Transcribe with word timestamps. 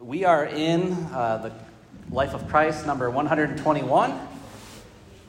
We 0.00 0.24
are 0.24 0.44
in 0.44 0.92
uh, 1.12 1.38
the 1.38 2.14
Life 2.14 2.34
of 2.34 2.48
Christ, 2.48 2.84
number 2.84 3.08
121, 3.08 4.28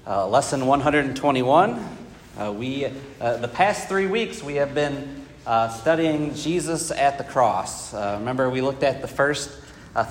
uh, 0.07 0.27
lesson 0.27 0.65
121. 0.65 1.97
Uh, 2.37 2.51
we, 2.51 2.85
uh, 3.21 3.37
the 3.37 3.47
past 3.47 3.87
three 3.87 4.07
weeks, 4.07 4.41
we 4.41 4.55
have 4.55 4.73
been 4.73 5.23
uh, 5.45 5.69
studying 5.69 6.33
Jesus 6.33 6.89
at 6.89 7.19
the 7.19 7.23
cross. 7.23 7.93
Uh, 7.93 8.17
remember, 8.19 8.49
we 8.49 8.61
looked 8.61 8.81
at 8.81 9.03
the 9.03 9.07
first 9.07 9.51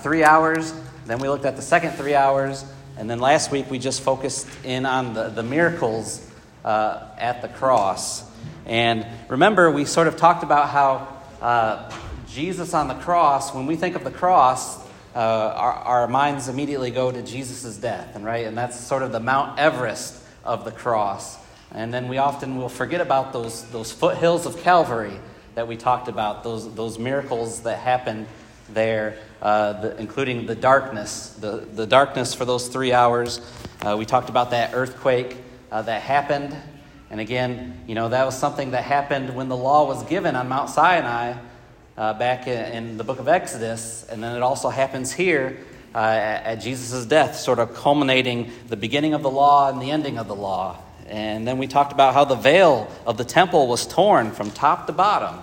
three 0.03 0.23
hours, 0.23 0.73
then 1.05 1.19
we 1.19 1.29
looked 1.29 1.45
at 1.45 1.57
the 1.57 1.63
second 1.63 1.91
three 1.91 2.15
hours, 2.15 2.65
and 2.97 3.11
then 3.11 3.19
last 3.19 3.51
week 3.51 3.69
we 3.71 3.79
just 3.81 4.03
focused 4.03 4.47
in 4.65 4.87
on 4.87 5.15
the, 5.15 5.31
the 5.31 5.43
miracles 5.43 6.31
at 6.65 7.43
the 7.43 7.49
cross. 7.49 8.25
And 8.67 9.05
remember, 9.29 9.69
we 9.71 9.85
sort 9.85 10.07
of 10.07 10.17
talked 10.17 10.45
about 10.45 10.69
how 10.69 11.09
Jesus 12.35 12.75
on 12.75 12.89
the 12.89 12.97
cross, 12.97 13.55
when 13.55 13.65
we 13.65 13.77
think 13.77 13.95
of 13.95 14.03
the 14.03 14.11
cross, 14.11 14.85
uh, 15.15 15.19
our, 15.21 15.73
our, 15.73 16.09
minds 16.09 16.49
immediately 16.49 16.91
go 16.91 17.13
to 17.13 17.23
Jesus' 17.23 17.77
death, 17.77 18.17
and 18.17 18.25
right, 18.25 18.45
and 18.45 18.59
that's 18.59 18.79
sort 18.79 19.05
of 19.05 19.13
the 19.13 19.21
Mount 19.21 19.57
Everest 19.57 20.21
of 20.43 20.65
the 20.65 20.73
cross. 20.73 21.39
And 21.71 21.95
then 21.95 22.09
we 22.09 22.19
often 22.19 22.57
will 22.57 22.69
forget 22.69 23.01
about 23.01 23.33
those, 23.33 23.71
those 23.71 23.93
foothills 23.93 24.47
of 24.47 24.61
Calvary 24.65 25.17
that 25.55 25.69
we 25.69 25.77
talked 25.77 26.09
about, 26.09 26.43
those, 26.43 26.75
those 26.75 26.99
miracles 26.99 27.61
that 27.61 27.79
happened 27.79 28.27
there, 28.69 29.17
uh, 29.41 29.81
the, 29.81 29.97
including 29.99 30.47
the 30.47 30.57
darkness, 30.57 31.37
the, 31.39 31.69
the 31.73 31.87
darkness 31.87 32.35
for 32.35 32.45
those 32.45 32.67
three 32.67 32.93
hours. 32.93 33.41
Uh, 33.81 33.95
we 33.97 34.05
talked 34.05 34.29
about 34.29 34.51
that 34.51 34.75
earthquake 34.75 35.37
uh, 35.71 35.83
that 35.83 36.03
happened. 36.03 36.57
And 37.11 37.21
again, 37.21 37.85
you 37.87 37.95
know, 37.95 38.09
that 38.09 38.25
was 38.25 38.37
something 38.37 38.73
that 38.73 38.83
happened 38.83 39.37
when 39.37 39.49
the 39.49 39.57
law 39.57 39.87
was 39.87 40.03
given 40.07 40.35
on 40.35 40.49
Mount 40.49 40.69
Sinai 40.69 41.35
uh, 41.97 42.15
back 42.15 42.47
in, 42.47 42.73
in, 42.73 42.97
the 42.97 43.05
book 43.05 43.21
of 43.21 43.29
Exodus, 43.29 44.05
and 44.11 44.23
then 44.23 44.37
it 44.37 44.43
also 44.43 44.69
happens 44.69 45.13
here 45.13 45.59
uh, 45.95 45.99
at, 45.99 46.45
at 46.45 46.55
Jesus' 46.57 47.07
death, 47.07 47.37
sort 47.37 47.59
of 47.59 47.75
culminating 47.75 48.51
the 48.69 48.77
beginning 48.77 49.15
of 49.15 49.23
the 49.23 49.31
law 49.31 49.71
and 49.71 49.81
the 49.81 49.91
ending 49.91 50.19
of 50.19 50.27
the 50.27 50.35
law. 50.35 50.79
And 51.07 51.47
then 51.47 51.59
we 51.59 51.67
talked 51.67 51.93
about 51.93 52.15
how 52.15 52.25
the 52.25 52.35
veil 52.35 52.91
of 53.07 53.17
the 53.17 53.25
temple 53.25 53.69
was 53.69 53.87
torn 53.87 54.33
from 54.33 54.51
top 54.51 54.87
to 54.87 54.93
bottom, 54.93 55.41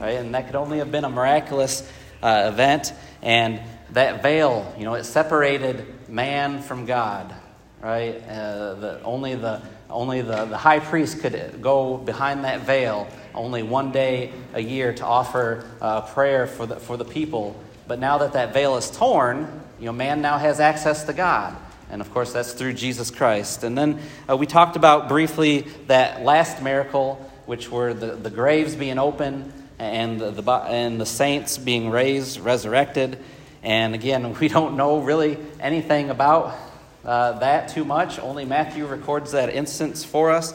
right? 0.00 0.16
And 0.16 0.34
that 0.34 0.46
could 0.46 0.56
only 0.56 0.78
have 0.78 0.90
been 0.90 1.04
a 1.04 1.10
miraculous 1.10 1.88
uh, 2.22 2.50
event. 2.52 2.92
And 3.22 3.60
that 3.90 4.22
veil, 4.22 4.74
you 4.78 4.84
know, 4.84 4.94
it 4.94 5.04
separated 5.04 6.08
man 6.08 6.62
from 6.62 6.86
God, 6.86 7.34
right? 7.80 8.16
Uh, 8.26 8.74
the, 8.74 9.02
only 9.02 9.34
the 9.34 9.62
only 9.94 10.20
the, 10.20 10.44
the 10.44 10.56
high 10.56 10.80
priest 10.80 11.20
could 11.20 11.62
go 11.62 11.96
behind 11.96 12.44
that 12.44 12.62
veil 12.62 13.06
only 13.34 13.62
one 13.62 13.92
day 13.92 14.32
a 14.52 14.60
year 14.60 14.92
to 14.92 15.04
offer 15.04 15.64
uh, 15.80 16.00
prayer 16.02 16.46
for 16.46 16.66
the, 16.66 16.76
for 16.76 16.96
the 16.96 17.04
people. 17.04 17.56
But 17.86 17.98
now 17.98 18.18
that 18.18 18.32
that 18.32 18.52
veil 18.52 18.76
is 18.76 18.90
torn, 18.90 19.62
you 19.78 19.86
know, 19.86 19.92
man 19.92 20.20
now 20.20 20.38
has 20.38 20.60
access 20.60 21.04
to 21.04 21.12
God. 21.12 21.56
And 21.90 22.00
of 22.00 22.10
course, 22.12 22.32
that's 22.32 22.52
through 22.52 22.74
Jesus 22.74 23.10
Christ. 23.10 23.62
And 23.62 23.76
then 23.78 24.00
uh, 24.28 24.36
we 24.36 24.46
talked 24.46 24.76
about 24.76 25.08
briefly 25.08 25.60
that 25.86 26.22
last 26.22 26.62
miracle, 26.62 27.16
which 27.46 27.70
were 27.70 27.94
the, 27.94 28.16
the 28.16 28.30
graves 28.30 28.74
being 28.74 28.98
open 28.98 29.52
and 29.78 30.20
the, 30.20 30.30
the, 30.30 30.52
and 30.52 31.00
the 31.00 31.06
saints 31.06 31.58
being 31.58 31.90
raised, 31.90 32.40
resurrected. 32.40 33.18
And 33.62 33.94
again, 33.94 34.34
we 34.40 34.48
don't 34.48 34.76
know 34.76 35.00
really 35.00 35.38
anything 35.60 36.10
about 36.10 36.56
uh, 37.04 37.38
that 37.38 37.68
too 37.68 37.84
much. 37.84 38.18
Only 38.18 38.44
Matthew 38.44 38.86
records 38.86 39.32
that 39.32 39.50
instance 39.50 40.04
for 40.04 40.30
us. 40.30 40.54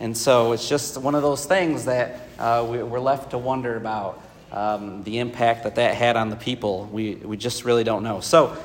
And 0.00 0.16
so 0.16 0.52
it's 0.52 0.68
just 0.68 0.96
one 0.98 1.14
of 1.14 1.22
those 1.22 1.44
things 1.46 1.84
that 1.84 2.20
uh, 2.38 2.66
we, 2.68 2.78
are 2.78 3.00
left 3.00 3.30
to 3.30 3.38
wonder 3.38 3.76
about 3.76 4.20
um, 4.50 5.02
the 5.04 5.18
impact 5.18 5.64
that 5.64 5.76
that 5.76 5.94
had 5.94 6.16
on 6.16 6.30
the 6.30 6.36
people. 6.36 6.88
We, 6.90 7.16
we 7.16 7.36
just 7.36 7.64
really 7.64 7.84
don't 7.84 8.02
know. 8.02 8.20
So 8.20 8.56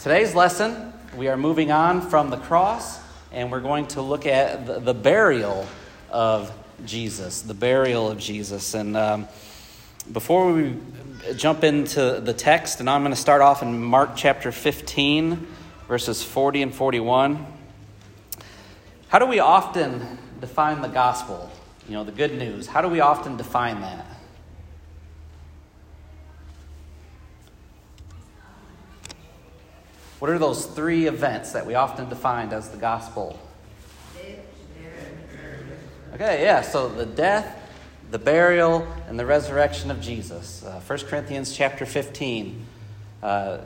today's 0.00 0.34
lesson, 0.34 0.92
we 1.16 1.28
are 1.28 1.36
moving 1.36 1.72
on 1.72 2.02
from 2.02 2.30
the 2.30 2.36
cross, 2.36 3.00
and 3.32 3.50
we're 3.50 3.60
going 3.60 3.86
to 3.88 4.02
look 4.02 4.26
at 4.26 4.66
the, 4.66 4.78
the 4.78 4.94
burial 4.94 5.66
of 6.10 6.52
Jesus, 6.84 7.40
the 7.40 7.54
burial 7.54 8.10
of 8.10 8.18
Jesus. 8.18 8.74
And 8.74 8.96
um, 8.96 9.28
before 10.12 10.52
we 10.52 10.76
jump 11.36 11.64
into 11.64 12.20
the 12.20 12.32
text, 12.32 12.80
and 12.80 12.88
I'm 12.88 13.02
going 13.02 13.14
to 13.14 13.20
start 13.20 13.42
off 13.42 13.62
in 13.62 13.82
Mark 13.82 14.10
chapter 14.14 14.52
15 14.52 15.46
verses 15.88 16.22
40 16.22 16.62
and 16.62 16.74
41. 16.74 17.46
How 19.08 19.18
do 19.18 19.26
we 19.26 19.38
often 19.38 20.18
define 20.40 20.82
the 20.82 20.88
gospel? 20.88 21.50
You 21.88 21.94
know, 21.94 22.04
the 22.04 22.12
good 22.12 22.36
news. 22.36 22.66
How 22.66 22.80
do 22.80 22.88
we 22.88 23.00
often 23.00 23.36
define 23.36 23.80
that? 23.80 24.06
What 30.18 30.30
are 30.30 30.38
those 30.38 30.66
three 30.66 31.06
events 31.06 31.52
that 31.52 31.66
we 31.66 31.74
often 31.74 32.08
define 32.08 32.52
as 32.52 32.70
the 32.70 32.78
gospel? 32.78 33.38
Okay, 36.14 36.42
yeah, 36.42 36.62
so 36.62 36.88
the 36.88 37.04
death, 37.04 37.70
the 38.10 38.18
burial, 38.18 38.88
and 39.08 39.18
the 39.18 39.26
resurrection 39.26 39.90
of 39.90 40.00
Jesus. 40.00 40.64
Uh, 40.64 40.80
1 40.80 40.98
Corinthians 41.00 41.54
chapter 41.54 41.84
15. 41.84 42.64
Uh, 43.22 43.58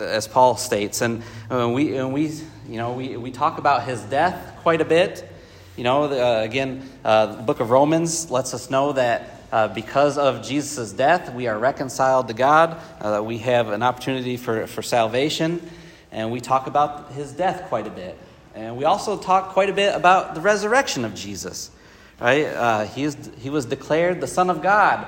as 0.00 0.26
Paul 0.26 0.56
states. 0.56 1.00
And 1.00 1.22
uh, 1.50 1.68
we, 1.68 1.96
and 1.96 2.12
we, 2.12 2.26
you 2.68 2.76
know, 2.76 2.92
we, 2.92 3.16
we 3.16 3.30
talk 3.30 3.58
about 3.58 3.84
his 3.84 4.02
death 4.02 4.56
quite 4.62 4.80
a 4.80 4.84
bit. 4.84 5.28
You 5.76 5.84
know, 5.84 6.04
uh, 6.04 6.42
again, 6.42 6.88
uh, 7.04 7.36
the 7.36 7.42
book 7.42 7.60
of 7.60 7.70
Romans 7.70 8.30
lets 8.30 8.54
us 8.54 8.70
know 8.70 8.92
that 8.92 9.42
uh, 9.52 9.68
because 9.68 10.18
of 10.18 10.42
Jesus' 10.42 10.92
death, 10.92 11.32
we 11.32 11.46
are 11.46 11.58
reconciled 11.58 12.28
to 12.28 12.34
God. 12.34 12.80
Uh, 13.00 13.22
we 13.24 13.38
have 13.38 13.68
an 13.68 13.82
opportunity 13.82 14.36
for, 14.36 14.66
for 14.66 14.82
salvation. 14.82 15.60
And 16.10 16.30
we 16.30 16.40
talk 16.40 16.66
about 16.66 17.12
his 17.12 17.32
death 17.32 17.68
quite 17.68 17.86
a 17.86 17.90
bit. 17.90 18.18
And 18.54 18.76
we 18.76 18.84
also 18.84 19.18
talk 19.18 19.50
quite 19.50 19.68
a 19.68 19.72
bit 19.72 19.94
about 19.94 20.34
the 20.34 20.40
resurrection 20.40 21.04
of 21.04 21.14
Jesus. 21.14 21.70
Right? 22.20 22.46
Uh, 22.46 22.84
he, 22.86 23.02
is, 23.04 23.16
he 23.38 23.50
was 23.50 23.66
declared 23.66 24.20
the 24.20 24.28
Son 24.28 24.48
of 24.48 24.62
God 24.62 25.06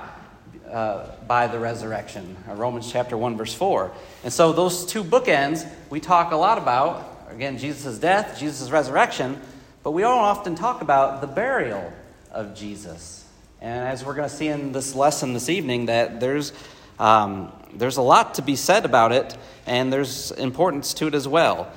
uh, 0.70 1.10
by 1.26 1.46
the 1.46 1.58
resurrection. 1.58 2.36
Uh, 2.48 2.54
Romans 2.54 2.90
chapter 2.90 3.16
1, 3.16 3.36
verse 3.36 3.54
4. 3.54 3.92
And 4.24 4.32
so, 4.32 4.52
those 4.52 4.86
two 4.86 5.04
bookends 5.04 5.66
we 5.90 6.00
talk 6.00 6.32
a 6.32 6.36
lot 6.36 6.58
about 6.58 7.16
again, 7.30 7.58
Jesus' 7.58 7.98
death, 7.98 8.38
Jesus' 8.38 8.70
resurrection, 8.70 9.40
but 9.82 9.90
we 9.90 10.02
don't 10.02 10.18
often 10.18 10.54
talk 10.54 10.80
about 10.80 11.20
the 11.20 11.26
burial 11.26 11.92
of 12.30 12.54
Jesus. 12.54 13.24
And 13.60 13.86
as 13.86 14.04
we're 14.04 14.14
going 14.14 14.28
to 14.28 14.34
see 14.34 14.48
in 14.48 14.72
this 14.72 14.94
lesson 14.94 15.32
this 15.32 15.48
evening, 15.48 15.86
that 15.86 16.20
there's, 16.20 16.52
um, 16.98 17.52
there's 17.74 17.96
a 17.96 18.02
lot 18.02 18.34
to 18.34 18.42
be 18.42 18.56
said 18.56 18.84
about 18.84 19.12
it, 19.12 19.36
and 19.66 19.92
there's 19.92 20.30
importance 20.32 20.94
to 20.94 21.08
it 21.08 21.14
as 21.14 21.28
well. 21.28 21.70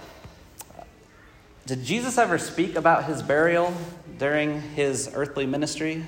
Did 1.66 1.84
Jesus 1.84 2.18
ever 2.18 2.38
speak 2.38 2.76
about 2.76 3.06
his 3.06 3.22
burial 3.22 3.74
during 4.18 4.62
his 4.62 5.12
earthly 5.14 5.46
ministry? 5.46 6.04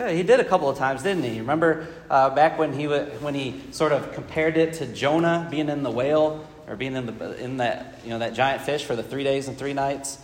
Yeah, 0.00 0.12
he 0.12 0.22
did 0.22 0.40
a 0.40 0.44
couple 0.44 0.66
of 0.66 0.78
times, 0.78 1.02
didn't 1.02 1.24
he? 1.24 1.40
Remember 1.40 1.86
uh, 2.08 2.30
back 2.30 2.58
when 2.58 2.72
he 2.72 2.86
when 2.86 3.34
he 3.34 3.60
sort 3.70 3.92
of 3.92 4.14
compared 4.14 4.56
it 4.56 4.72
to 4.74 4.86
Jonah 4.86 5.46
being 5.50 5.68
in 5.68 5.82
the 5.82 5.90
whale 5.90 6.48
or 6.66 6.74
being 6.74 6.96
in 6.96 7.04
the 7.04 7.44
in 7.44 7.58
that 7.58 8.00
you 8.02 8.08
know 8.08 8.18
that 8.20 8.32
giant 8.32 8.62
fish 8.62 8.82
for 8.82 8.96
the 8.96 9.02
three 9.02 9.24
days 9.24 9.46
and 9.46 9.58
three 9.58 9.74
nights. 9.74 10.18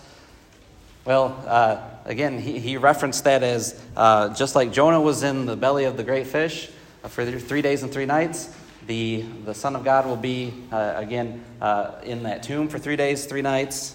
Well, 1.04 1.44
uh, 1.47 1.82
again, 2.06 2.38
he, 2.38 2.59
he 2.59 2.78
referenced 2.78 3.25
that 3.25 3.42
as 3.42 3.78
uh, 3.94 4.32
just 4.32 4.54
like 4.54 4.72
Jonah 4.72 4.98
was 4.98 5.22
in 5.22 5.44
the 5.44 5.56
belly 5.56 5.84
of 5.84 5.98
the 5.98 6.04
great 6.04 6.26
fish 6.26 6.70
uh, 7.04 7.09
for 7.09 7.31
three 7.31 7.60
days 7.60 7.82
and 7.82 7.92
three 7.92 8.06
nights. 8.06 8.56
The 8.86 9.26
the 9.44 9.53
Son 9.53 9.76
of 9.76 9.84
God 9.84 10.06
will 10.06 10.16
be 10.16 10.54
uh, 10.72 10.94
again 10.97 11.44
uh, 11.60 11.97
in 12.03 12.22
that 12.22 12.42
tomb 12.42 12.69
for 12.69 12.78
three 12.78 12.97
days, 12.97 13.26
three 13.26 13.42
nights. 13.42 13.94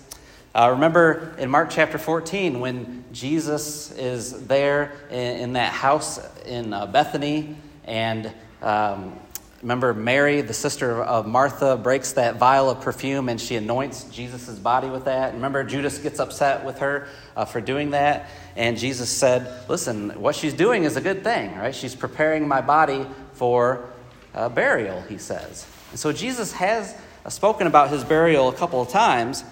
Uh, 0.53 0.71
remember 0.71 1.33
in 1.37 1.49
Mark 1.49 1.69
chapter 1.69 1.97
14 1.97 2.59
when 2.59 3.05
Jesus 3.13 3.89
is 3.93 4.47
there 4.47 4.91
in, 5.09 5.37
in 5.37 5.53
that 5.53 5.71
house 5.71 6.19
in 6.45 6.73
uh, 6.73 6.85
Bethany, 6.85 7.55
and 7.85 8.33
um, 8.61 9.17
remember 9.61 9.93
Mary, 9.93 10.41
the 10.41 10.53
sister 10.53 11.01
of 11.03 11.25
Martha, 11.25 11.77
breaks 11.77 12.11
that 12.13 12.35
vial 12.35 12.69
of 12.69 12.81
perfume 12.81 13.29
and 13.29 13.39
she 13.39 13.55
anoints 13.55 14.03
Jesus' 14.05 14.59
body 14.59 14.89
with 14.89 15.05
that. 15.05 15.33
Remember, 15.35 15.63
Judas 15.63 15.97
gets 15.99 16.19
upset 16.19 16.65
with 16.65 16.79
her 16.79 17.07
uh, 17.37 17.45
for 17.45 17.61
doing 17.61 17.91
that, 17.91 18.29
and 18.57 18.77
Jesus 18.77 19.09
said, 19.09 19.69
Listen, 19.69 20.09
what 20.21 20.35
she's 20.35 20.53
doing 20.53 20.83
is 20.83 20.97
a 20.97 21.01
good 21.01 21.23
thing, 21.23 21.55
right? 21.55 21.73
She's 21.73 21.95
preparing 21.95 22.45
my 22.45 22.59
body 22.59 23.07
for 23.33 23.89
burial, 24.33 24.99
he 25.03 25.17
says. 25.17 25.65
And 25.91 25.99
so 25.99 26.11
Jesus 26.11 26.51
has 26.51 26.93
uh, 27.25 27.29
spoken 27.29 27.67
about 27.67 27.89
his 27.89 28.03
burial 28.03 28.49
a 28.49 28.53
couple 28.53 28.81
of 28.81 28.89
times. 28.89 29.45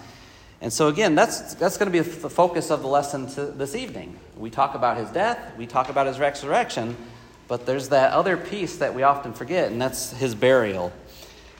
And 0.62 0.72
so, 0.72 0.88
again, 0.88 1.14
that's, 1.14 1.54
that's 1.54 1.78
going 1.78 1.90
to 1.90 1.92
be 1.92 2.06
the 2.06 2.28
focus 2.28 2.70
of 2.70 2.82
the 2.82 2.88
lesson 2.88 3.26
this 3.56 3.74
evening. 3.74 4.18
We 4.36 4.50
talk 4.50 4.74
about 4.74 4.98
his 4.98 5.08
death, 5.10 5.56
we 5.56 5.66
talk 5.66 5.88
about 5.88 6.06
his 6.06 6.18
resurrection, 6.18 6.96
but 7.48 7.64
there's 7.64 7.88
that 7.88 8.12
other 8.12 8.36
piece 8.36 8.76
that 8.76 8.94
we 8.94 9.02
often 9.02 9.32
forget, 9.32 9.72
and 9.72 9.80
that's 9.80 10.12
his 10.12 10.34
burial. 10.34 10.92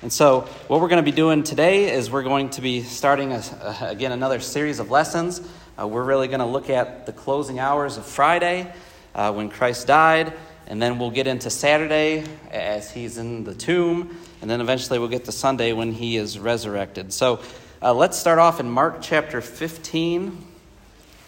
And 0.02 0.12
so, 0.12 0.42
what 0.68 0.80
we're 0.80 0.88
going 0.88 1.04
to 1.04 1.10
be 1.10 1.16
doing 1.16 1.42
today 1.42 1.92
is 1.92 2.10
we're 2.10 2.22
going 2.22 2.50
to 2.50 2.60
be 2.60 2.82
starting, 2.82 3.32
a, 3.32 3.42
again, 3.80 4.12
another 4.12 4.40
series 4.40 4.80
of 4.80 4.90
lessons. 4.90 5.40
Uh, 5.80 5.86
we're 5.86 6.04
really 6.04 6.28
going 6.28 6.40
to 6.40 6.46
look 6.46 6.68
at 6.68 7.06
the 7.06 7.12
closing 7.12 7.58
hours 7.58 7.96
of 7.96 8.04
Friday 8.04 8.70
uh, 9.14 9.32
when 9.32 9.48
Christ 9.48 9.86
died 9.86 10.32
and 10.70 10.80
then 10.80 11.00
we'll 11.00 11.10
get 11.10 11.26
into 11.26 11.50
Saturday 11.50 12.24
as 12.52 12.92
he's 12.92 13.18
in 13.18 13.42
the 13.42 13.54
tomb, 13.54 14.16
and 14.40 14.48
then 14.48 14.60
eventually 14.60 15.00
we'll 15.00 15.08
get 15.08 15.24
to 15.24 15.32
Sunday 15.32 15.72
when 15.72 15.90
he 15.90 16.16
is 16.16 16.38
resurrected. 16.38 17.12
So 17.12 17.40
uh, 17.82 17.94
let's 17.94 18.18
start 18.18 18.38
off 18.38 18.60
in 18.60 18.70
Mark 18.70 18.98
chapter 19.00 19.40
15, 19.40 20.36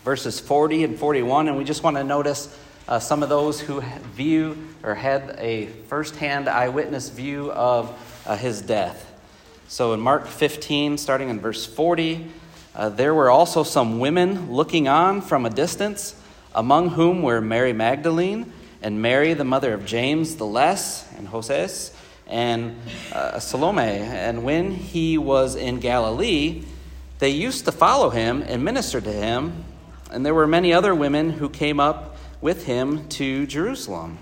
verses 0.05 0.39
40 0.39 0.85
and 0.85 0.99
41, 0.99 1.49
and 1.49 1.57
we 1.57 1.65
just 1.65 1.83
want 1.83 1.97
to 1.97 2.05
notice 2.05 2.55
uh, 2.89 2.99
some 2.99 3.23
of 3.23 3.31
those 3.31 3.59
who 3.59 3.81
view 3.81 4.69
or 4.83 4.95
had 4.95 5.35
a 5.39 5.67
firsthand 5.89 6.51
eyewitness 6.51 7.09
view 7.09 7.51
of 7.53 7.91
uh, 8.27 8.37
his 8.37 8.61
death. 8.61 9.11
So 9.69 9.95
in 9.95 10.01
Mark 10.01 10.27
15, 10.27 10.99
starting 10.99 11.31
in 11.31 11.41
verse 11.41 11.65
40, 11.65 12.27
uh, 12.75 12.91
there 12.91 13.15
were 13.15 13.31
also 13.31 13.63
some 13.63 13.99
women 13.99 14.53
looking 14.53 14.89
on 14.89 15.23
from 15.23 15.47
a 15.47 15.51
distance, 15.51 16.15
among 16.55 16.91
whom 16.91 17.23
were 17.23 17.41
Mary 17.41 17.73
Magdalene 17.73 18.53
and 18.83 19.01
Mary, 19.01 19.33
the 19.33 19.45
mother 19.45 19.73
of 19.73 19.87
James 19.87 20.37
the 20.37 20.45
Less 20.45 21.11
and 21.17 21.31
Joses, 21.31 21.97
and 22.27 22.77
uh, 23.13 23.39
Salome. 23.39 23.83
And 23.83 24.45
when 24.45 24.71
he 24.71 25.19
was 25.19 25.57
in 25.57 25.81
Galilee, 25.81 26.65
they 27.19 27.31
used 27.31 27.65
to 27.67 27.73
follow 27.73 28.11
him 28.11 28.43
and 28.43 28.65
minister 28.65 29.01
to 29.01 29.13
him. 29.13 29.65
And 30.11 30.27
there 30.27 30.35
were 30.35 30.47
many 30.47 30.73
other 30.73 30.95
women 30.95 31.31
who 31.31 31.49
came 31.49 31.81
up 31.81 32.17
with 32.41 32.67
him 32.67 33.09
to 33.11 33.47
Jerusalem. 33.47 34.19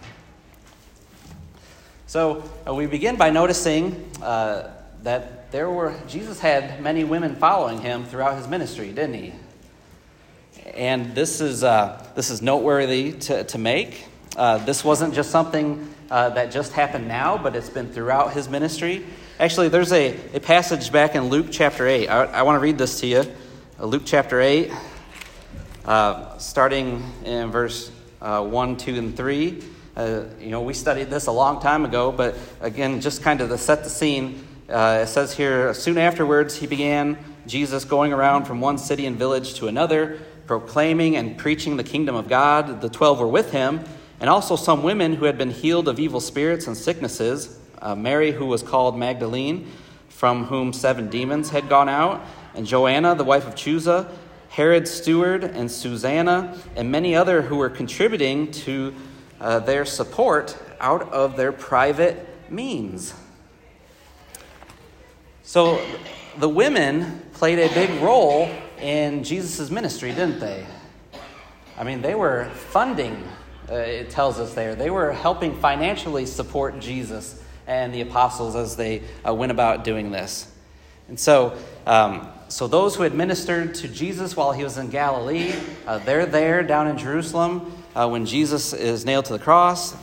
So 2.07 2.43
uh, 2.67 2.75
we 2.75 2.87
begin 2.87 3.17
by 3.17 3.31
noticing 3.31 4.11
uh, 4.21 4.71
that 5.03 5.51
there 5.53 5.71
were 5.71 5.95
Jesus 6.07 6.41
had 6.41 6.83
many 6.83 7.05
women 7.05 7.37
following 7.37 7.81
him 7.81 8.05
throughout 8.05 8.37
his 8.37 8.49
ministry, 8.49 8.89
didn't 8.89 9.15
he? 9.15 9.33
And 10.75 11.15
this 11.15 11.41
is 11.41 11.65
uh, 11.65 12.05
this 12.15 12.31
is 12.31 12.43
noteworthy 12.43 13.13
to, 13.13 13.45
to 13.45 13.59
make. 13.59 14.07
Uh, 14.37 14.59
this 14.59 14.85
wasn't 14.85 15.15
just 15.15 15.31
something 15.31 15.93
uh, 16.11 16.29
that 16.31 16.51
just 16.51 16.73
happened 16.73 17.07
now, 17.07 17.39
but 17.39 17.55
it's 17.55 17.71
been 17.71 17.89
throughout 17.89 18.33
his 18.33 18.49
ministry. 18.49 19.05
Actually, 19.39 19.69
there's 19.69 19.93
a, 19.93 20.19
a 20.35 20.41
passage 20.41 20.91
back 20.91 21.15
in 21.15 21.29
Luke 21.29 21.47
chapter 21.51 21.87
8. 21.87 22.09
I, 22.09 22.25
I 22.25 22.43
want 22.43 22.57
to 22.57 22.61
read 22.61 22.79
this 22.79 23.01
to 23.01 23.07
you. 23.07 23.25
Uh, 23.79 23.87
Luke 23.87 24.03
chapter 24.05 24.41
8, 24.41 24.73
uh, 25.85 26.37
starting 26.39 27.05
in 27.25 27.51
verse 27.51 27.93
uh, 28.21 28.45
1, 28.45 28.77
2, 28.77 28.95
and 28.97 29.17
3. 29.17 29.63
Uh, 29.97 30.23
you 30.41 30.51
know, 30.51 30.63
we 30.63 30.75
studied 30.75 31.11
this 31.11 31.27
a 31.27 31.33
long 31.33 31.61
time 31.61 31.85
ago, 31.85 32.11
but 32.11 32.37
again, 32.61 33.01
just 33.01 33.23
kind 33.23 33.41
of 33.41 33.49
to 33.49 33.59
set 33.59 33.85
the 33.85 33.91
scene, 33.91 34.45
it 34.69 35.09
says 35.09 35.37
here 35.37 35.73
soon 35.75 35.99
afterwards, 35.99 36.57
he 36.57 36.67
began 36.67 37.19
Jesus 37.47 37.85
going 37.85 38.13
around 38.13 38.45
from 38.45 38.61
one 38.61 38.79
city 38.79 39.07
and 39.07 39.17
village 39.17 39.55
to 39.55 39.69
another, 39.69 40.19
proclaiming 40.47 41.17
and 41.17 41.39
preaching 41.39 41.77
the 41.77 41.85
kingdom 41.85 42.15
of 42.15 42.29
God. 42.29 42.81
The 42.81 42.89
twelve 42.89 43.21
were 43.21 43.29
with 43.29 43.53
him 43.53 43.85
and 44.21 44.31
also 44.31 44.55
some 44.55 44.83
women 44.83 45.15
who 45.15 45.25
had 45.25 45.37
been 45.39 45.51
healed 45.51 45.89
of 45.89 45.99
evil 45.99 46.21
spirits 46.21 46.67
and 46.67 46.77
sicknesses 46.77 47.59
uh, 47.83 47.95
Mary, 47.95 48.33
who 48.33 48.47
was 48.47 48.63
called 48.63 48.99
Magdalene, 48.99 49.71
from 50.09 50.45
whom 50.45 50.73
seven 50.73 51.09
demons 51.09 51.51
had 51.51 51.69
gone 51.69 51.89
out, 51.89 52.23
and 52.55 52.67
Joanna, 52.67 53.15
the 53.15 53.25
wife 53.25 53.47
of 53.47 53.55
Chuza, 53.55 54.11
Herod's 54.51 54.91
steward, 54.91 55.45
and 55.45 55.71
Susanna, 55.71 56.59
and 56.77 56.91
many 56.91 57.15
other 57.15 57.43
who 57.43 57.57
were 57.57 57.71
contributing 57.71 58.51
to 58.51 58.95
uh, 59.41 59.61
their 59.61 59.85
support 59.85 60.57
out 60.81 61.11
of 61.13 61.37
their 61.37 61.53
private 61.53 62.27
means. 62.51 63.15
So 65.43 65.85
the 66.39 66.49
women 66.49 67.23
played 67.33 67.59
a 67.59 67.73
big 67.73 67.91
role 68.03 68.51
in 68.81 69.25
Jesus' 69.25 69.71
ministry, 69.71 70.11
didn't 70.11 70.41
they? 70.41 70.67
I 71.79 71.85
mean, 71.85 72.03
they 72.03 72.15
were 72.15 72.51
funding 72.55 73.25
uh, 73.71 73.75
it 73.75 74.11
tells 74.11 74.41
us 74.41 74.53
there. 74.55 74.75
They 74.75 74.91
were 74.91 75.13
helping 75.13 75.57
financially 75.57 76.27
support 76.27 76.81
Jesus 76.81 77.41
and 77.69 77.95
the 77.95 78.01
apostles 78.01 78.57
as 78.57 78.75
they 78.75 79.03
uh, 79.27 79.33
went 79.33 79.53
about 79.53 79.85
doing 79.85 80.11
this. 80.11 80.51
And 81.09 81.19
so, 81.19 81.57
um, 81.87 82.29
so 82.49 82.67
those 82.67 82.97
who 82.97 83.05
administered 83.05 83.77
to 83.77 83.89
Jesus 83.89 84.37
while 84.37 84.51
he 84.51 84.65
was 84.65 84.77
in 84.77 84.91
Galilee, 84.91 85.55
uh, 85.87 85.99
they're 85.99 86.27
there 86.27 86.65
down 86.65 86.89
in 86.89 86.99
Jerusalem 86.99 87.73
uh, 87.95 88.09
when 88.09 88.27
Jesus 88.27 88.73
is 88.73 89.05
nailed 89.05 89.27
to 89.27 89.35
the 89.35 89.39
cross. 89.39 89.95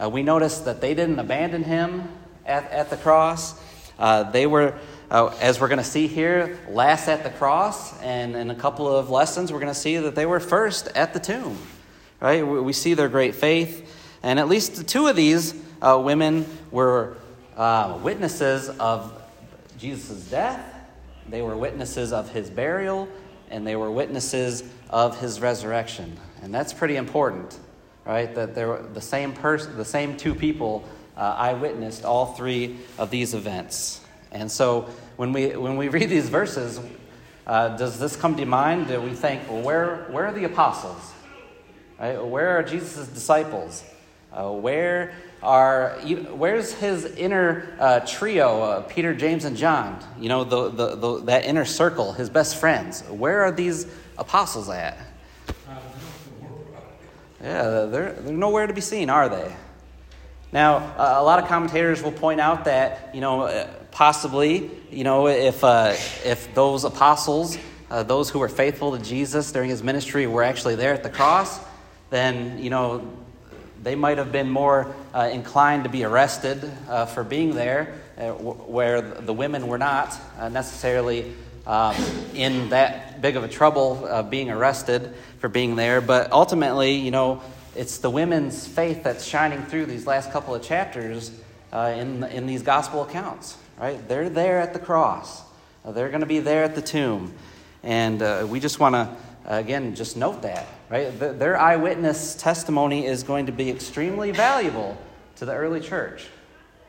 Uh, 0.00 0.08
we 0.08 0.22
notice 0.22 0.60
that 0.60 0.80
they 0.80 0.94
didn't 0.94 1.18
abandon 1.18 1.64
him 1.64 2.08
at, 2.44 2.70
at 2.70 2.90
the 2.90 2.96
cross. 2.96 3.60
Uh, 3.98 4.22
they 4.30 4.46
were, 4.46 4.78
as 5.10 5.60
we're 5.60 5.68
going 5.68 5.78
to 5.78 5.84
see 5.84 6.06
here, 6.06 6.60
last 6.68 7.08
at 7.08 7.24
the 7.24 7.30
cross. 7.30 8.00
And 8.02 8.36
in 8.36 8.50
a 8.50 8.54
couple 8.54 8.86
of 8.86 9.10
lessons, 9.10 9.52
we're 9.52 9.60
going 9.60 9.72
to 9.72 9.78
see 9.78 9.96
that 9.96 10.14
they 10.14 10.26
were 10.26 10.38
first 10.38 10.86
at 10.94 11.12
the 11.12 11.18
tomb 11.18 11.58
right? 12.20 12.42
We 12.42 12.72
see 12.72 12.94
their 12.94 13.08
great 13.08 13.34
faith. 13.34 13.92
And 14.22 14.38
at 14.38 14.48
least 14.48 14.88
two 14.88 15.06
of 15.06 15.16
these 15.16 15.54
uh, 15.80 16.00
women 16.02 16.46
were 16.70 17.16
uh, 17.56 17.98
witnesses 18.02 18.68
of 18.68 19.12
Jesus' 19.78 20.30
death, 20.30 20.74
they 21.28 21.42
were 21.42 21.56
witnesses 21.56 22.12
of 22.12 22.30
his 22.30 22.48
burial, 22.48 23.08
and 23.50 23.66
they 23.66 23.76
were 23.76 23.90
witnesses 23.90 24.64
of 24.90 25.18
his 25.20 25.40
resurrection. 25.40 26.16
And 26.42 26.54
that's 26.54 26.72
pretty 26.72 26.96
important, 26.96 27.58
right? 28.04 28.32
That 28.34 28.54
they 28.54 28.64
were 28.64 28.82
the 28.94 29.00
same 29.00 29.32
person, 29.32 29.76
the 29.76 29.84
same 29.84 30.16
two 30.16 30.34
people 30.34 30.84
uh, 31.16 31.34
eyewitnessed 31.36 32.04
all 32.04 32.34
three 32.34 32.76
of 32.98 33.10
these 33.10 33.34
events. 33.34 34.00
And 34.32 34.50
so 34.50 34.88
when 35.16 35.32
we, 35.32 35.56
when 35.56 35.76
we 35.76 35.88
read 35.88 36.08
these 36.10 36.28
verses, 36.28 36.80
uh, 37.46 37.76
does 37.76 37.98
this 37.98 38.16
come 38.16 38.36
to 38.36 38.44
mind? 38.44 38.88
Do 38.88 39.00
we 39.00 39.12
think, 39.12 39.48
well, 39.48 39.62
where, 39.62 40.06
where 40.10 40.26
are 40.26 40.32
the 40.32 40.44
apostles? 40.44 41.12
Right? 41.98 42.22
Where 42.22 42.58
are 42.58 42.62
Jesus' 42.62 43.08
disciples? 43.08 43.82
Uh, 44.32 44.50
where 44.50 45.14
are 45.42 45.98
where's 46.32 46.72
his 46.72 47.04
inner 47.04 47.74
uh, 47.78 48.00
trio, 48.00 48.62
uh, 48.62 48.80
Peter, 48.82 49.14
James, 49.14 49.44
and 49.44 49.56
John? 49.56 49.98
You 50.20 50.28
know, 50.28 50.44
the, 50.44 50.68
the, 50.68 50.94
the, 50.96 51.20
that 51.24 51.44
inner 51.46 51.64
circle, 51.64 52.12
his 52.12 52.28
best 52.28 52.56
friends. 52.56 53.02
Where 53.02 53.42
are 53.42 53.52
these 53.52 53.86
apostles 54.18 54.68
at? 54.68 54.98
Yeah, 57.42 57.86
they're, 57.86 58.12
they're 58.12 58.32
nowhere 58.32 58.66
to 58.66 58.74
be 58.74 58.80
seen, 58.80 59.08
are 59.08 59.28
they? 59.28 59.54
Now, 60.52 60.76
uh, 60.76 61.16
a 61.18 61.22
lot 61.22 61.42
of 61.42 61.48
commentators 61.48 62.02
will 62.02 62.12
point 62.12 62.40
out 62.40 62.64
that, 62.64 63.14
you 63.14 63.20
know, 63.20 63.42
uh, 63.42 63.68
possibly, 63.90 64.70
you 64.90 65.04
know, 65.04 65.28
if, 65.28 65.62
uh, 65.62 65.94
if 66.24 66.54
those 66.54 66.84
apostles, 66.84 67.56
those 67.88 68.30
who 68.30 68.38
were 68.38 68.48
faithful 68.48 68.96
to 68.96 69.02
Jesus 69.02 69.52
during 69.52 69.70
his 69.70 69.82
ministry, 69.82 70.26
were 70.26 70.42
actually 70.42 70.74
there 70.74 70.92
at 70.92 71.02
the 71.02 71.10
cross, 71.10 71.60
then, 72.10 72.58
you 72.58 72.70
know, 72.70 73.08
they 73.82 73.94
might 73.94 74.18
have 74.18 74.32
been 74.32 74.50
more 74.50 74.94
uh, 75.14 75.28
inclined 75.32 75.84
to 75.84 75.90
be 75.90 76.04
arrested 76.04 76.68
uh, 76.88 77.06
for 77.06 77.24
being 77.24 77.54
there, 77.54 77.94
uh, 78.18 78.32
where 78.32 79.00
the 79.00 79.32
women 79.32 79.68
were 79.68 79.78
not 79.78 80.18
uh, 80.38 80.48
necessarily 80.48 81.32
um, 81.66 81.94
in 82.34 82.70
that 82.70 83.20
big 83.20 83.36
of 83.36 83.44
a 83.44 83.48
trouble 83.48 84.06
of 84.06 84.30
being 84.30 84.50
arrested 84.50 85.14
for 85.38 85.48
being 85.48 85.76
there. 85.76 86.00
But 86.00 86.32
ultimately, 86.32 86.94
you 86.94 87.10
know, 87.10 87.42
it's 87.74 87.98
the 87.98 88.10
women's 88.10 88.66
faith 88.66 89.02
that's 89.02 89.24
shining 89.24 89.62
through 89.62 89.86
these 89.86 90.06
last 90.06 90.32
couple 90.32 90.54
of 90.54 90.62
chapters 90.62 91.30
uh, 91.72 91.94
in, 91.96 92.24
in 92.24 92.46
these 92.46 92.62
gospel 92.62 93.02
accounts, 93.02 93.56
right? 93.78 94.08
They're 94.08 94.30
there 94.30 94.58
at 94.58 94.72
the 94.72 94.78
cross, 94.78 95.42
uh, 95.84 95.92
they're 95.92 96.08
going 96.08 96.20
to 96.20 96.26
be 96.26 96.40
there 96.40 96.64
at 96.64 96.74
the 96.74 96.82
tomb. 96.82 97.34
And 97.82 98.50
we 98.50 98.58
just 98.58 98.80
want 98.80 98.96
to 98.96 99.16
again, 99.46 99.94
just 99.94 100.16
note 100.16 100.42
that, 100.42 100.66
right? 100.90 101.10
Their 101.18 101.56
eyewitness 101.58 102.34
testimony 102.34 103.06
is 103.06 103.22
going 103.22 103.46
to 103.46 103.52
be 103.52 103.70
extremely 103.70 104.32
valuable 104.32 104.98
to 105.36 105.44
the 105.44 105.54
early 105.54 105.80
church, 105.80 106.26